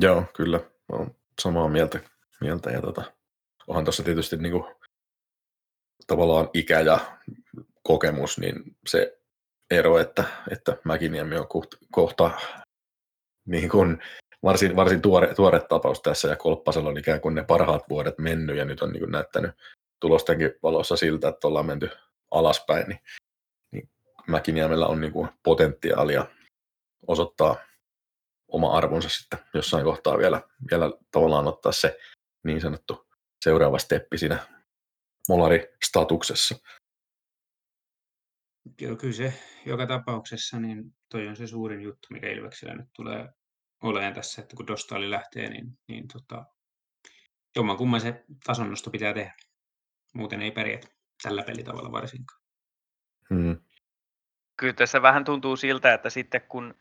Joo, 0.00 0.24
kyllä. 0.36 0.60
Olen 0.92 1.16
samaa 1.40 1.68
mieltä. 1.68 2.00
mieltä 2.40 2.70
ja 2.70 2.80
tota, 2.80 3.02
onhan 3.66 3.84
tuossa 3.84 4.02
tietysti 4.02 4.36
niin 4.36 4.52
kuin, 4.52 4.64
tavallaan 6.06 6.50
ikä 6.54 6.80
ja 6.80 6.98
kokemus, 7.82 8.38
niin 8.38 8.76
se 8.88 9.18
ero, 9.70 9.98
että, 9.98 10.24
että 10.50 10.76
Mäkiniemi 10.84 11.36
on 11.36 11.48
kohta, 11.48 11.76
kohta 11.92 12.30
niin 13.46 13.68
kuin 13.68 13.98
varsin, 14.42 14.76
varsin 14.76 15.02
tuore, 15.02 15.34
tuore 15.34 15.60
tapaus 15.60 16.02
tässä 16.02 16.28
ja 16.28 16.36
Kolppasella 16.36 16.88
on 16.88 16.98
ikään 16.98 17.20
kuin 17.20 17.34
ne 17.34 17.44
parhaat 17.44 17.82
vuodet 17.88 18.18
mennyt 18.18 18.56
ja 18.56 18.64
nyt 18.64 18.82
on 18.82 18.90
niin 18.90 19.00
kuin 19.00 19.12
näyttänyt 19.12 19.50
tulostenkin 20.00 20.52
valossa 20.62 20.96
siltä, 20.96 21.28
että 21.28 21.48
ollaan 21.48 21.66
menty 21.66 21.90
alaspäin, 22.30 22.88
niin, 22.88 23.00
niin 23.72 23.88
Mäkiniemellä 24.26 24.86
on 24.86 25.00
niin 25.00 25.12
kuin 25.12 25.28
potentiaalia 25.42 26.26
osoittaa 27.06 27.56
oma 28.48 28.72
arvonsa 28.72 29.08
sitten 29.08 29.38
jossain 29.54 29.84
kohtaa 29.84 30.18
vielä, 30.18 30.42
vielä 30.70 30.92
tavallaan 31.10 31.48
ottaa 31.48 31.72
se 31.72 31.98
niin 32.42 32.60
sanottu 32.60 33.06
seuraava 33.44 33.78
steppi 33.78 34.18
siinä 34.18 34.38
molari-statuksessa. 35.28 36.54
Joo, 38.80 38.96
kyllä 38.96 39.14
se 39.14 39.34
joka 39.66 39.86
tapauksessa, 39.86 40.60
niin 40.60 40.94
toi 41.08 41.28
on 41.28 41.36
se 41.36 41.46
suurin 41.46 41.80
juttu, 41.80 42.08
mikä 42.10 42.28
Ilveksellä 42.28 42.74
nyt 42.74 42.88
tulee 42.96 43.28
olemaan 43.82 44.14
tässä, 44.14 44.42
että 44.42 44.56
kun 44.56 44.66
Dostali 44.66 45.10
lähtee, 45.10 45.50
niin, 45.50 45.78
niin 45.88 46.08
tota, 46.08 46.44
jommankumman 47.56 48.00
se 48.00 48.24
tasonnosto 48.46 48.90
pitää 48.90 49.14
tehdä. 49.14 49.34
Muuten 50.14 50.42
ei 50.42 50.50
pärjätä 50.50 50.88
tällä 51.22 51.42
pelitavalla 51.42 51.92
varsinkaan. 51.92 52.40
Hmm. 53.34 53.56
Kyllä 54.56 54.74
tässä 54.74 55.02
vähän 55.02 55.24
tuntuu 55.24 55.56
siltä, 55.56 55.94
että 55.94 56.10
sitten 56.10 56.40
kun, 56.48 56.74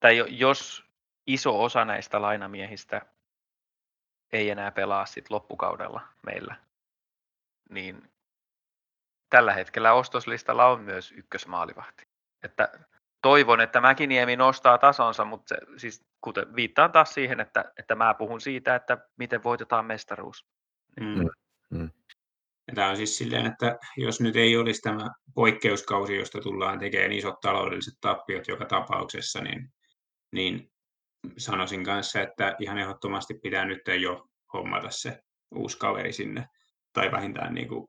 tai 0.00 0.38
jos 0.38 0.84
iso 1.26 1.62
osa 1.62 1.84
näistä 1.84 2.22
lainamiehistä 2.22 3.06
ei 4.32 4.50
enää 4.50 4.70
pelaa 4.70 5.06
sit 5.06 5.30
loppukaudella 5.30 6.08
meillä, 6.26 6.56
niin 7.74 8.10
tällä 9.30 9.52
hetkellä 9.52 9.92
ostoslistalla 9.92 10.66
on 10.66 10.80
myös 10.80 11.12
ykkösmaalivahti. 11.12 12.04
Että 12.42 12.68
toivon, 13.22 13.60
että 13.60 13.80
Mäkiniemi 13.80 14.36
nostaa 14.36 14.78
tasonsa, 14.78 15.24
mutta 15.24 15.48
se, 15.48 15.56
siis 15.76 16.04
kuten 16.20 16.56
viittaan 16.56 16.92
taas 16.92 17.14
siihen, 17.14 17.40
että, 17.40 17.72
että 17.78 17.94
mä 17.94 18.14
puhun 18.14 18.40
siitä, 18.40 18.74
että 18.74 18.98
miten 19.16 19.42
voitetaan 19.42 19.84
mestaruus. 19.86 20.46
Mm. 21.00 21.06
Mm. 21.06 21.28
mm. 21.70 21.90
Tämä 22.74 22.90
on 22.90 22.96
siis 22.96 23.18
silleen, 23.18 23.46
että 23.46 23.78
jos 23.96 24.20
nyt 24.20 24.36
ei 24.36 24.56
olisi 24.56 24.80
tämä 24.80 25.10
poikkeuskausi, 25.34 26.16
josta 26.16 26.40
tullaan 26.40 26.78
tekemään 26.78 27.12
isot 27.12 27.40
taloudelliset 27.40 27.94
tappiot 28.00 28.48
joka 28.48 28.64
tapauksessa, 28.64 29.40
niin, 29.40 29.72
niin 30.32 30.72
sanoisin 31.36 31.84
kanssa, 31.84 32.20
että 32.20 32.56
ihan 32.58 32.78
ehdottomasti 32.78 33.34
pitää 33.34 33.64
nyt 33.64 33.80
jo 34.00 34.28
hommata 34.52 34.90
se 34.90 35.18
uusi 35.54 35.78
kaveri 35.78 36.12
sinne, 36.12 36.46
tai 36.94 37.12
vähintään 37.12 37.54
niin 37.54 37.68
kuin 37.68 37.86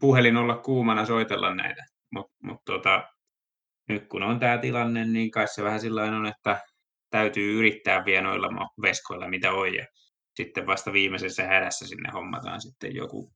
puhelin 0.00 0.36
olla 0.36 0.56
kuumana 0.56 1.06
soitella 1.06 1.54
näitä. 1.54 1.84
Mutta 2.10 2.32
mut 2.42 2.60
tota, 2.64 3.08
nyt 3.88 4.08
kun 4.08 4.22
on 4.22 4.40
tämä 4.40 4.58
tilanne, 4.58 5.04
niin 5.04 5.30
kai 5.30 5.48
se 5.48 5.62
vähän 5.64 5.80
sillä 5.80 6.02
on, 6.02 6.26
että 6.26 6.60
täytyy 7.10 7.58
yrittää 7.58 8.04
vielä 8.04 8.22
noilla 8.22 8.68
veskoilla, 8.82 9.28
mitä 9.28 9.52
on, 9.52 9.74
ja 9.74 9.86
sitten 10.36 10.66
vasta 10.66 10.92
viimeisessä 10.92 11.46
hädässä 11.46 11.86
sinne 11.86 12.10
hommataan 12.12 12.60
sitten 12.60 12.94
joku, 12.94 13.32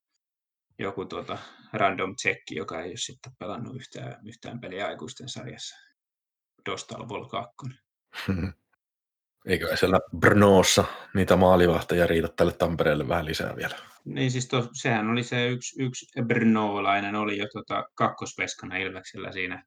joku 0.78 1.04
tuota 1.04 1.38
random 1.72 2.16
check, 2.16 2.42
joka 2.50 2.80
ei 2.80 2.88
ole 2.88 2.96
sitten 2.96 3.32
pelannut 3.38 3.76
yhtään, 3.76 4.28
yhtään 4.28 4.60
peliä 4.60 4.86
aikuisten 4.86 5.28
sarjassa. 5.28 5.76
Dostal 6.70 7.08
Vol 7.08 7.28
2. 7.28 7.54
Eikö 9.46 9.76
siellä 9.76 10.00
Brnoossa 10.18 10.84
niitä 11.14 11.36
maalivahteja 11.36 12.06
riitä 12.06 12.28
tälle 12.28 12.52
Tampereelle 12.52 13.08
vähän 13.08 13.24
lisää 13.24 13.56
vielä? 13.56 13.76
Niin 14.04 14.30
siis 14.30 14.48
to, 14.48 14.68
sehän 14.72 15.10
oli 15.10 15.22
se 15.22 15.48
yksi, 15.48 15.82
yksi 15.82 16.06
Brnoolainen 16.26 17.14
oli 17.14 17.38
jo 17.38 17.46
tota 17.52 17.84
kakkosveskana 17.94 18.76
Ilveksellä 18.76 19.32
siinä, 19.32 19.64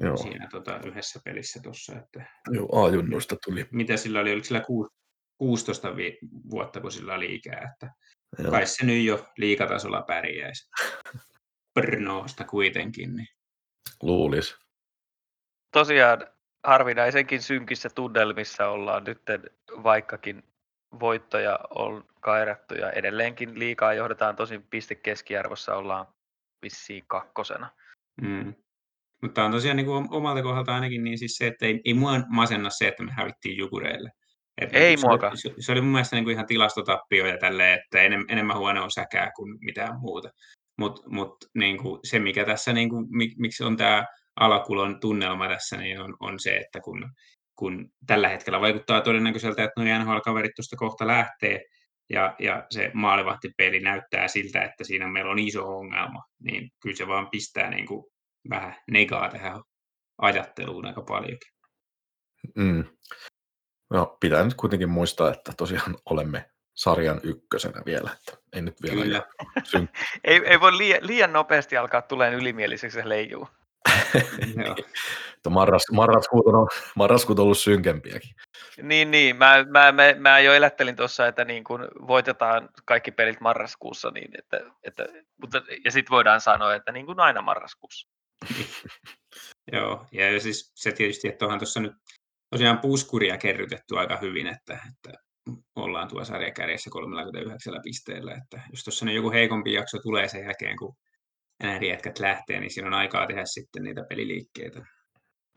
Joo. 0.00 0.16
siinä 0.16 0.48
tota 0.50 0.80
yhdessä 0.86 1.20
pelissä 1.24 1.60
tuossa. 1.62 1.92
Että... 1.98 2.24
Joo, 2.50 2.84
A-junnuista 2.84 3.36
tuli. 3.44 3.66
Mitä 3.72 3.96
sillä 3.96 4.20
oli? 4.20 4.32
Oliko 4.32 4.44
sillä 4.44 4.62
16 5.38 5.96
vi- 5.96 6.18
vuotta, 6.50 6.80
kun 6.80 6.92
sillä 6.92 7.14
oli 7.14 7.34
ikää? 7.34 7.72
Että 7.72 7.94
Joo. 8.38 8.50
kai 8.50 8.66
se 8.66 8.86
nyt 8.86 9.04
jo 9.04 9.28
liikatasolla 9.38 10.02
pärjäisi. 10.02 10.70
Brnoosta 11.74 12.44
kuitenkin. 12.44 13.16
Niin. 13.16 13.28
Luulis. 14.02 14.56
Tosiaan 15.72 16.35
harvinaisenkin 16.66 17.42
synkissä 17.42 17.88
tunnelmissa 17.94 18.68
ollaan 18.68 19.04
nyt, 19.04 19.22
vaikkakin 19.82 20.44
voittoja 21.00 21.58
on 21.70 22.04
kairattu 22.20 22.74
ja 22.74 22.90
edelleenkin 22.90 23.58
liikaa 23.58 23.94
johdetaan 23.94 24.36
tosin 24.36 24.62
piste 24.70 24.94
keskiarvossa 24.94 25.76
ollaan 25.76 26.06
vissiin 26.62 27.04
kakkosena. 27.06 27.70
Mm. 28.22 28.54
Mutta 29.22 29.44
on 29.44 29.52
tosiaan 29.52 29.76
niin 29.76 29.86
kuin 29.86 30.08
omalta 30.10 30.42
kohdalta 30.42 30.74
ainakin 30.74 31.04
niin 31.04 31.18
siis 31.18 31.36
se, 31.36 31.46
että 31.46 31.66
ei, 31.66 31.80
ei 31.84 31.94
mua 31.94 32.20
masenna 32.28 32.70
se, 32.70 32.88
että 32.88 33.02
me 33.02 33.12
hävittiin 33.12 33.56
Jukureille. 33.56 34.10
Et 34.60 34.70
ei 34.72 34.96
niin, 34.96 35.06
muakaan. 35.06 35.36
Se, 35.36 35.54
se, 35.58 35.72
oli 35.72 35.80
mun 35.80 35.92
mielestä 35.92 36.16
niin 36.16 36.24
kuin 36.24 36.32
ihan 36.32 36.46
tilastotappio 36.46 37.26
ja 37.26 37.38
tälleen, 37.38 37.78
että 37.78 38.02
enem, 38.02 38.24
enemmän 38.28 38.58
huonoa 38.58 38.90
säkää 38.90 39.30
kuin 39.36 39.58
mitään 39.60 40.00
muuta. 40.00 40.30
Mutta 40.78 41.02
mut, 41.10 41.36
niin 41.54 41.78
se, 42.04 42.18
mikä 42.18 42.44
tässä, 42.44 42.72
niin 42.72 42.88
kuin, 42.88 43.06
mik, 43.10 43.32
miksi 43.38 43.64
on 43.64 43.76
tämä 43.76 44.04
alakulon 44.40 45.00
tunnelma 45.00 45.48
tässä, 45.48 45.76
niin 45.76 46.00
on, 46.00 46.16
on 46.20 46.40
se, 46.40 46.56
että 46.56 46.80
kun, 46.80 47.10
kun 47.56 47.90
tällä 48.06 48.28
hetkellä 48.28 48.60
vaikuttaa 48.60 49.00
todennäköiseltä, 49.00 49.64
että 49.64 49.80
nuo 49.80 49.98
NHL-kaverit 49.98 50.52
tuosta 50.56 50.76
kohta 50.76 51.06
lähtee, 51.06 51.60
ja, 52.10 52.34
ja 52.38 52.66
se 52.70 52.90
maalivahtipeli 52.94 53.80
näyttää 53.80 54.28
siltä, 54.28 54.64
että 54.64 54.84
siinä 54.84 55.08
meillä 55.08 55.30
on 55.30 55.38
iso 55.38 55.78
ongelma, 55.78 56.24
niin 56.42 56.70
kyllä 56.82 56.96
se 56.96 57.06
vaan 57.06 57.30
pistää 57.30 57.70
niin 57.70 57.86
kuin 57.86 58.04
vähän 58.50 58.76
negaa 58.90 59.30
tähän 59.30 59.62
ajatteluun 60.18 60.86
aika 60.86 61.02
paljonkin. 61.02 61.52
Mm. 62.54 62.84
No, 63.90 64.16
pitää 64.20 64.44
nyt 64.44 64.54
kuitenkin 64.54 64.90
muistaa, 64.90 65.32
että 65.32 65.52
tosiaan 65.56 65.96
olemme 66.10 66.50
sarjan 66.74 67.20
ykkösenä 67.22 67.82
vielä. 67.86 68.10
Että 68.18 68.42
ei 68.52 68.62
nyt 68.62 68.82
vielä 68.82 69.02
Kyllä. 69.02 69.22
ei, 70.24 70.42
ei 70.46 70.60
voi 70.60 70.78
liian, 70.78 71.06
liian 71.06 71.32
nopeasti 71.32 71.76
alkaa 71.76 72.02
tulemaan 72.02 72.40
ylimieliseksi 72.40 72.94
se 72.94 73.08
leijuu. 73.08 73.48
Marras, 75.50 75.82
marraskuut, 75.92 76.46
on, 76.46 76.68
marraskuut 76.96 77.38
on 77.38 77.42
ollut 77.42 77.58
synkempiäkin. 77.58 78.30
Niin, 78.82 79.10
niin. 79.10 79.36
Mä, 79.36 79.64
mä, 79.68 79.92
mä, 79.92 80.02
mä 80.18 80.40
jo 80.40 80.54
elättelin 80.54 80.96
tuossa, 80.96 81.26
että 81.26 81.44
niin 81.44 81.64
kun 81.64 81.88
voitetaan 82.06 82.68
kaikki 82.84 83.10
pelit 83.10 83.40
marraskuussa, 83.40 84.10
niin 84.10 84.30
että, 84.38 84.60
että, 84.82 85.06
mutta, 85.40 85.62
ja 85.84 85.90
sitten 85.90 86.10
voidaan 86.10 86.40
sanoa, 86.40 86.74
että 86.74 86.92
niin 86.92 87.06
kuin 87.06 87.20
aina 87.20 87.42
marraskuussa. 87.42 88.08
Joo, 89.72 90.06
ja 90.12 90.40
siis 90.40 90.72
se 90.74 90.92
tietysti, 90.92 91.28
että 91.28 91.44
onhan 91.44 91.58
tuossa 91.58 91.80
nyt 91.80 91.92
tosiaan 92.50 92.78
puskuria 92.78 93.38
kerrytetty 93.38 93.98
aika 93.98 94.16
hyvin, 94.16 94.46
että, 94.46 94.78
että 94.88 95.18
ollaan 95.76 96.08
tuo 96.08 96.24
sarjakärjessä 96.24 96.90
39 96.90 97.74
pisteellä. 97.84 98.32
Että 98.34 98.60
jos 98.70 98.84
tuossa 98.84 99.10
joku 99.10 99.30
heikompi 99.30 99.72
jakso 99.72 99.98
tulee 99.98 100.28
sen 100.28 100.44
jälkeen, 100.44 100.76
kun 100.76 100.96
nämä 101.62 101.76
jätkät 101.76 102.18
lähtee, 102.18 102.60
niin 102.60 102.70
siinä 102.70 102.86
on 102.88 102.94
aikaa 102.94 103.26
tehdä 103.26 103.42
sitten 103.44 103.82
niitä 103.82 104.04
peliliikkeitä. 104.08 104.86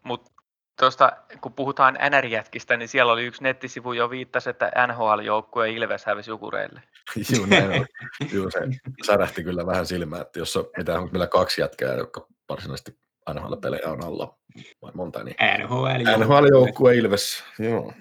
Mutta 0.03 0.31
tuosta, 0.79 1.11
kun 1.41 1.53
puhutaan 1.53 1.97
NR-jätkistä, 2.09 2.77
niin 2.77 2.89
siellä 2.89 3.13
oli 3.13 3.25
yksi 3.25 3.43
nettisivu 3.43 3.93
jo 3.93 4.09
viittasi, 4.09 4.49
että 4.49 4.71
NHL-joukkue 4.87 5.69
Ilves 5.69 6.05
hävisi 6.05 6.31
Jukureille. 6.31 6.83
Joo, 7.35 7.45
näin 7.45 7.79
on. 7.79 7.85
Joo, 8.33 8.49
se 8.51 8.59
särähti 9.05 9.43
kyllä 9.43 9.65
vähän 9.65 9.85
silmään, 9.85 10.21
että 10.21 10.39
jos 10.39 10.57
on 10.57 10.65
mitään, 10.77 11.03
meillä 11.11 11.27
kaksi 11.27 11.61
jätkää, 11.61 11.93
jotka 11.93 12.27
varsinaisesti 12.49 12.91
NHL-pelejä 13.33 13.89
on 13.89 14.03
alla, 14.03 14.37
vai 14.81 14.91
monta 14.93 15.23
niin. 15.23 15.35
NHL-joukkue. 15.63 16.25
NHL-joukkue 16.25 16.95
Ilves, 16.95 17.43
joo. 17.59 17.93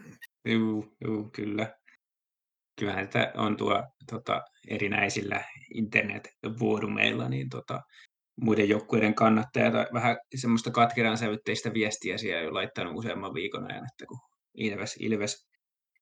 Joo, 0.45 0.85
joo, 1.01 1.31
kyllä. 1.33 1.79
Kyllähän 2.79 3.09
tämä 3.09 3.33
on 3.35 3.57
tuo 3.57 3.85
tota, 4.11 4.43
erinäisillä 4.68 5.45
internet-vuorumeilla, 5.74 7.29
niin 7.29 7.49
tota, 7.49 7.81
muiden 8.41 8.68
joukkueiden 8.68 9.14
kannattajat 9.14 9.74
vähän 9.93 10.16
semmoista 10.35 10.70
katkeran 10.70 11.18
sävytteistä 11.18 11.74
viestiä 11.74 12.18
siellä 12.18 12.43
jo 12.43 12.55
laittanut 12.55 12.97
useamman 12.97 13.35
viikon 13.35 13.70
ajan, 13.70 13.87
että 13.93 14.07
kun 14.09 14.18
Ilves, 14.55 14.97
Ilves, 15.01 15.49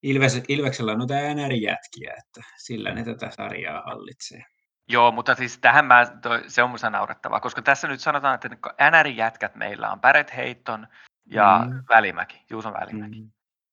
Ilves, 0.03 0.43
Ilveksellä 0.49 0.93
on 0.93 0.99
noita 0.99 1.15
NR-jätkiä, 1.15 2.15
että 2.19 2.41
sillä 2.59 2.95
ne 2.95 3.05
tätä 3.05 3.31
sarjaa 3.31 3.83
hallitsee. 3.87 4.43
Joo, 4.89 5.13
mutta 5.13 5.35
siis 5.35 5.59
tähän 5.59 5.87
mä, 5.87 6.07
toi, 6.23 6.43
se 6.47 6.63
on 6.63 6.71
musta 6.71 6.91
naurettavaa, 6.91 7.41
koska 7.41 7.63
tässä 7.63 7.89
nyt 7.89 8.01
sanotaan, 8.01 8.35
että 8.35 8.49
NR-jätkät 8.91 9.55
meillä 9.55 9.93
on 9.93 10.01
Barrett 10.01 10.37
Heiton 10.37 10.87
ja 11.31 11.67
mm. 11.71 11.83
Välimäki, 11.89 12.41
Juuson 12.51 12.73
Välimäki. 12.73 13.21
Mm. 13.21 13.31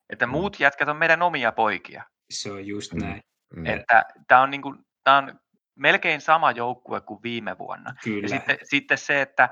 Että 0.10 0.28
muut 0.28 0.60
jätkät 0.60 0.90
on 0.90 0.98
meidän 0.98 1.22
omia 1.22 1.52
poikia. 1.52 2.04
Se 2.34 2.52
on 2.52 2.68
just 2.68 2.94
näin. 2.94 3.22
Mm. 3.56 3.66
Että 3.66 4.06
tämä 4.28 4.42
on, 4.42 4.52
niinku, 4.52 4.76
tää 5.04 5.18
on 5.18 5.40
melkein 5.76 6.22
sama 6.22 6.52
joukkue 6.52 7.02
kuin 7.02 7.24
viime 7.24 7.58
vuonna. 7.58 7.96
Kyllä. 8.04 8.22
Ja 8.22 8.30
sitten, 8.30 8.58
sitten 8.64 8.98
se, 8.98 9.22
että 9.22 9.50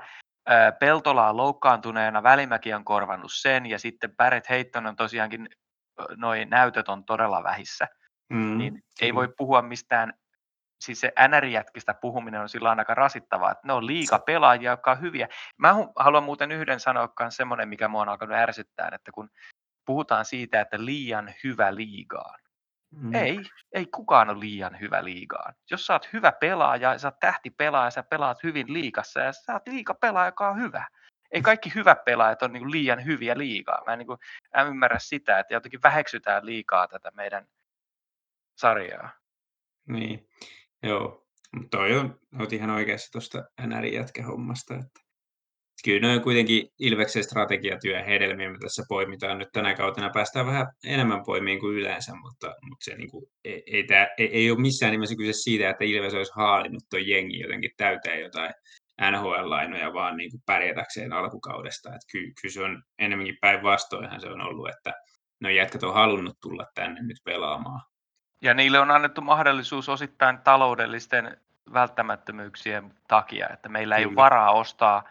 Peltola 0.80 1.28
on 1.28 1.36
loukkaantuneena, 1.36 2.22
Välimäki 2.22 2.74
on 2.74 2.84
korvannut 2.84 3.32
sen, 3.34 3.66
ja 3.66 3.78
sitten 3.78 4.16
Barrett 4.16 4.48
Heitton 4.48 4.86
on 4.86 4.96
tosiaankin, 4.96 5.48
noin 6.16 6.50
näytöt 6.50 6.88
on 6.88 7.04
todella 7.04 7.42
vähissä. 7.42 7.88
Mm, 8.32 8.58
niin 8.58 8.82
ei 9.00 9.14
voi 9.14 9.28
puhua 9.36 9.62
mistään, 9.62 10.12
siis 10.80 11.00
se 11.00 11.12
NR-jätkistä 11.28 11.94
puhuminen 11.94 12.40
on 12.40 12.48
sillä 12.48 12.70
aika 12.70 12.94
rasittavaa, 12.94 13.50
että 13.50 13.66
ne 13.66 13.72
on 13.72 13.86
liika 13.86 14.18
pelaajia, 14.18 14.70
jotka 14.70 14.90
on 14.90 15.00
hyviä. 15.00 15.28
Mä 15.58 15.74
haluan 15.96 16.24
muuten 16.24 16.52
yhden 16.52 16.80
sanoa 16.80 17.12
myös 17.20 17.36
semmoinen, 17.36 17.68
mikä 17.68 17.88
mua 17.88 18.02
on 18.02 18.08
alkanut 18.08 18.36
ärsyttää, 18.36 18.90
että 18.92 19.12
kun 19.12 19.30
puhutaan 19.86 20.24
siitä, 20.24 20.60
että 20.60 20.84
liian 20.84 21.34
hyvä 21.44 21.74
liigaan, 21.74 22.40
Mm. 22.92 23.14
Ei, 23.14 23.40
ei 23.72 23.86
kukaan 23.86 24.30
ole 24.30 24.40
liian 24.40 24.80
hyvä 24.80 25.04
liigaan. 25.04 25.54
Jos 25.70 25.86
sä 25.86 25.92
oot 25.92 26.12
hyvä 26.12 26.32
pelaaja, 26.32 26.98
sä 26.98 27.08
oot 27.08 27.20
tähtipelaaja, 27.20 27.90
sä 27.90 28.02
pelaat 28.02 28.42
hyvin 28.42 28.72
liikassa 28.72 29.20
ja 29.20 29.32
sä 29.32 29.52
oot 29.52 29.68
liika 29.68 29.94
pelaaja, 29.94 30.28
joka 30.28 30.48
on 30.48 30.60
hyvä. 30.60 30.88
Ei 31.30 31.42
kaikki 31.42 31.74
hyvät 31.74 32.04
pelaajat 32.04 32.42
ole 32.42 32.52
niin 32.52 32.70
liian 32.70 33.04
hyviä 33.04 33.38
liigaa. 33.38 33.82
Mä 33.86 33.92
en, 33.92 33.98
niin 33.98 34.06
kuin, 34.06 34.18
en 34.56 34.66
ymmärrä 34.66 34.98
sitä, 34.98 35.38
että 35.38 35.54
jotenkin 35.54 35.82
väheksytään 35.82 36.46
liikaa 36.46 36.88
tätä 36.88 37.10
meidän 37.14 37.46
sarjaa. 38.58 39.10
Niin, 39.88 40.28
joo. 40.82 41.26
Mutta 41.56 41.78
toi 41.78 41.96
on, 41.96 42.20
oot 42.40 42.52
ihan 42.52 42.70
oikeassa 42.70 43.12
tuosta 43.12 43.44
NR-jätkähommasta, 43.66 44.74
että 44.74 45.00
kyllä 45.84 46.08
ne 46.08 46.14
on 46.14 46.20
kuitenkin 46.20 46.68
Ilveksen 46.78 47.24
strategiatyö 47.24 48.02
hedelmiä, 48.02 48.48
mitä 48.48 48.60
tässä 48.60 48.82
poimitaan 48.88 49.38
nyt 49.38 49.48
tänä 49.52 49.74
kautena. 49.74 50.10
Päästään 50.10 50.46
vähän 50.46 50.66
enemmän 50.84 51.24
poimiin 51.26 51.60
kuin 51.60 51.76
yleensä, 51.76 52.12
mutta, 52.22 52.46
mutta 52.46 52.84
se 52.84 52.94
niin 52.94 53.10
kuin, 53.10 53.24
ei, 53.44 53.62
ei, 53.66 53.84
tää, 53.84 54.08
ei, 54.18 54.28
ei, 54.32 54.50
ole 54.50 54.60
missään 54.60 54.92
nimessä 54.92 55.16
kyse 55.16 55.32
siitä, 55.32 55.70
että 55.70 55.84
Ilves 55.84 56.14
olisi 56.14 56.32
haalinnut 56.36 56.82
tuon 56.90 57.08
jengi 57.08 57.40
jotenkin 57.40 57.70
täyteen 57.76 58.20
jotain 58.20 58.54
NHL-lainoja 59.10 59.92
vaan 59.92 60.16
niin 60.16 60.30
kuin 60.30 60.42
pärjätäkseen 60.46 61.12
alkukaudesta. 61.12 61.88
Että 61.88 62.12
kyllä, 62.12 62.32
kyllä 62.42 62.52
se 62.52 62.62
on 62.62 62.82
enemmänkin 62.98 63.38
päinvastoinhan 63.40 64.20
se 64.20 64.28
on 64.28 64.40
ollut, 64.40 64.68
että 64.68 64.92
no 65.40 65.48
jätkät 65.48 65.82
on 65.82 65.94
halunnut 65.94 66.36
tulla 66.40 66.66
tänne 66.74 67.02
nyt 67.02 67.18
pelaamaan. 67.24 67.80
Ja 68.42 68.54
niille 68.54 68.78
on 68.78 68.90
annettu 68.90 69.20
mahdollisuus 69.20 69.88
osittain 69.88 70.38
taloudellisten 70.38 71.36
välttämättömyyksien 71.72 72.94
takia, 73.08 73.48
että 73.48 73.68
meillä 73.68 73.96
ei 73.96 74.02
Kyllä. 74.02 74.10
ole 74.10 74.16
varaa 74.16 74.52
ostaa 74.52 75.04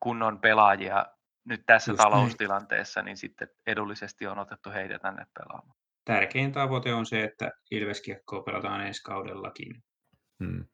kunnon 0.00 0.40
pelaajia 0.40 1.06
nyt 1.44 1.62
tässä 1.66 1.92
Just 1.92 2.02
taloustilanteessa, 2.02 3.00
niin. 3.00 3.04
niin 3.04 3.16
sitten 3.16 3.48
edullisesti 3.66 4.26
on 4.26 4.38
otettu 4.38 4.70
heitä 4.70 4.98
tänne 4.98 5.26
pelaamaan. 5.38 5.78
Tärkein 6.04 6.52
tavoite 6.52 6.94
on 6.94 7.06
se, 7.06 7.24
että 7.24 7.52
Ilveskiekkoa 7.70 8.42
pelataan 8.42 8.86
ensi 8.86 9.02
kaudellakin. 9.02 9.84
Hmm. 10.44 10.64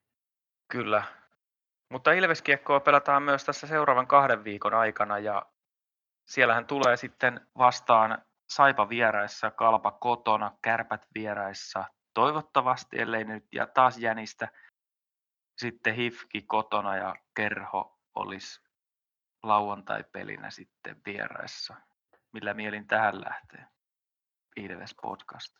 Kyllä. 0.70 1.02
Mutta 1.90 2.12
Ilveskiekkoa 2.12 2.80
pelataan 2.80 3.22
myös 3.22 3.44
tässä 3.44 3.66
seuraavan 3.66 4.06
kahden 4.06 4.44
viikon 4.44 4.74
aikana 4.74 5.18
ja 5.18 5.46
siellähän 6.28 6.66
tulee 6.66 6.96
sitten 6.96 7.40
vastaan 7.58 8.22
Saipa 8.50 8.88
vieraissa, 8.88 9.50
Kalpa 9.50 9.90
kotona, 9.90 10.58
Kärpät 10.62 11.06
vieraissa, 11.14 11.84
toivottavasti, 12.14 13.00
ellei 13.00 13.24
nyt 13.24 13.44
ja 13.52 13.66
taas 13.66 13.98
jänistä. 13.98 14.48
Sitten 15.58 15.94
Hifki 15.94 16.42
kotona 16.42 16.96
ja 16.96 17.14
Kerho 17.36 17.98
olisi 18.14 18.60
lauantai-pelinä 19.48 20.50
sitten 20.50 20.96
vieraissa. 21.06 21.74
Millä 22.32 22.54
mielin 22.54 22.86
tähän 22.86 23.20
lähtee? 23.20 23.66
Ilves 24.56 24.94
podcast. 25.02 25.56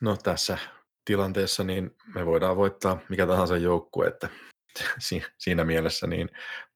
No 0.00 0.16
tässä 0.16 0.58
tilanteessa 1.04 1.64
niin 1.64 1.96
me 2.14 2.26
voidaan 2.26 2.56
voittaa 2.56 2.98
mikä 3.08 3.26
tahansa 3.26 3.56
joukkue, 3.56 4.06
että 4.06 4.28
siinä 5.38 5.64
mielessä 5.64 6.06
niin 6.06 6.30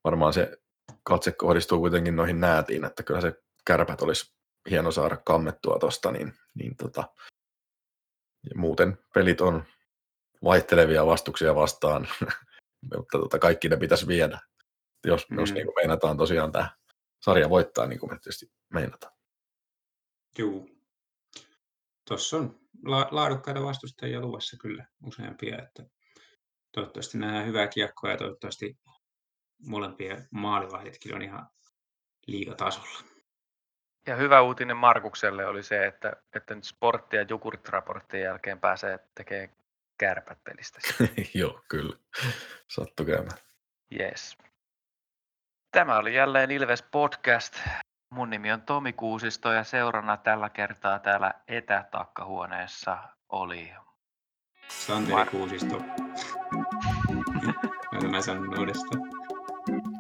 varmaan 0.04 0.32
se 0.32 0.58
katse 1.02 1.32
kohdistuu 1.32 1.78
kuitenkin 1.78 2.16
noihin 2.16 2.40
näätiin, 2.40 2.84
että 2.84 3.02
kyllä 3.02 3.20
se 3.20 3.34
kärpät 3.66 4.02
olisi 4.02 4.34
hieno 4.70 4.92
saada 4.92 5.16
kammettua 5.16 5.78
tuosta, 5.78 6.12
niin, 6.12 6.32
niin 6.54 6.76
tota, 6.76 7.08
ja 8.50 8.50
muuten 8.56 8.98
pelit 9.14 9.40
on 9.40 9.64
vaihtelevia 10.44 11.06
vastuksia 11.06 11.54
vastaan, 11.54 12.08
mutta 12.96 13.18
tota, 13.18 13.38
kaikki 13.38 13.68
ne 13.68 13.76
pitäisi 13.76 14.06
viedä 14.06 14.38
jos, 15.06 15.30
mm. 15.30 15.38
jos 15.38 15.52
niin 15.52 15.66
kuin 15.66 15.74
meinataan 15.74 16.16
tosiaan 16.16 16.52
tämä 16.52 16.70
sarja 17.20 17.50
voittaa, 17.50 17.86
niin 17.86 17.98
kuin 17.98 18.12
me 18.12 18.18
tietysti 18.18 18.52
meinataan. 18.68 19.12
Joo. 20.38 20.66
Tuossa 22.08 22.36
on 22.36 22.60
la- 22.84 23.08
laadukkaita 23.10 23.62
vastustajia 23.62 24.20
luvassa 24.20 24.56
kyllä 24.56 24.86
useampia, 25.02 25.62
että 25.62 25.82
toivottavasti 26.72 27.18
nähdään 27.18 27.46
hyvää 27.46 27.68
kiekkoa 27.68 28.10
ja 28.10 28.16
toivottavasti 28.16 28.78
molempia 29.66 30.16
maalivahditkin 30.30 31.14
on 31.14 31.22
ihan 31.22 31.46
liigatasolla. 32.26 33.00
Ja 34.06 34.16
hyvä 34.16 34.42
uutinen 34.42 34.76
Markukselle 34.76 35.46
oli 35.46 35.62
se, 35.62 35.86
että, 35.86 36.12
että 36.34 36.54
nyt 36.54 36.64
sportti- 36.64 37.16
ja 37.16 37.26
jukurit-raporttien 37.28 38.22
jälkeen 38.22 38.60
pääsee 38.60 38.98
tekemään 39.14 39.56
kärpät 39.98 40.38
pelistä. 40.44 40.80
Joo, 41.34 41.60
kyllä. 41.68 41.96
Sattu 42.68 43.04
käymään. 43.04 43.38
Yes. 44.00 44.38
Tämä 45.76 45.96
oli 45.96 46.14
jälleen 46.14 46.50
Ilves 46.50 46.82
Podcast. 46.82 47.54
Mun 48.10 48.30
nimi 48.30 48.52
on 48.52 48.62
Tomi 48.62 48.92
Kuusisto 48.92 49.52
ja 49.52 49.64
seurana 49.64 50.16
tällä 50.16 50.48
kertaa 50.48 50.98
täällä 50.98 51.34
etätakkahuoneessa 51.48 52.98
oli... 53.28 53.72
Santeri 54.68 55.24
Mar- 55.24 55.30
Kuusisto. 55.30 55.82
Mä 58.10 58.20
sanon 58.20 58.58
uudestaan. 58.58 59.02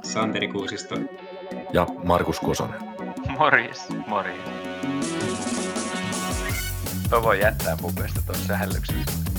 Santeri 0.02 0.48
Kuusisto. 0.48 0.94
Ja 1.72 1.86
Markus 2.04 2.40
Kosonen. 2.40 2.80
Morjes, 3.28 3.88
morjes. 4.06 4.40
Tuo 7.10 7.22
voi 7.22 7.40
jättää 7.40 7.76
mun 7.80 7.92
mielestä. 7.94 8.20
Ei 8.32 8.66
ole. 8.66 9.35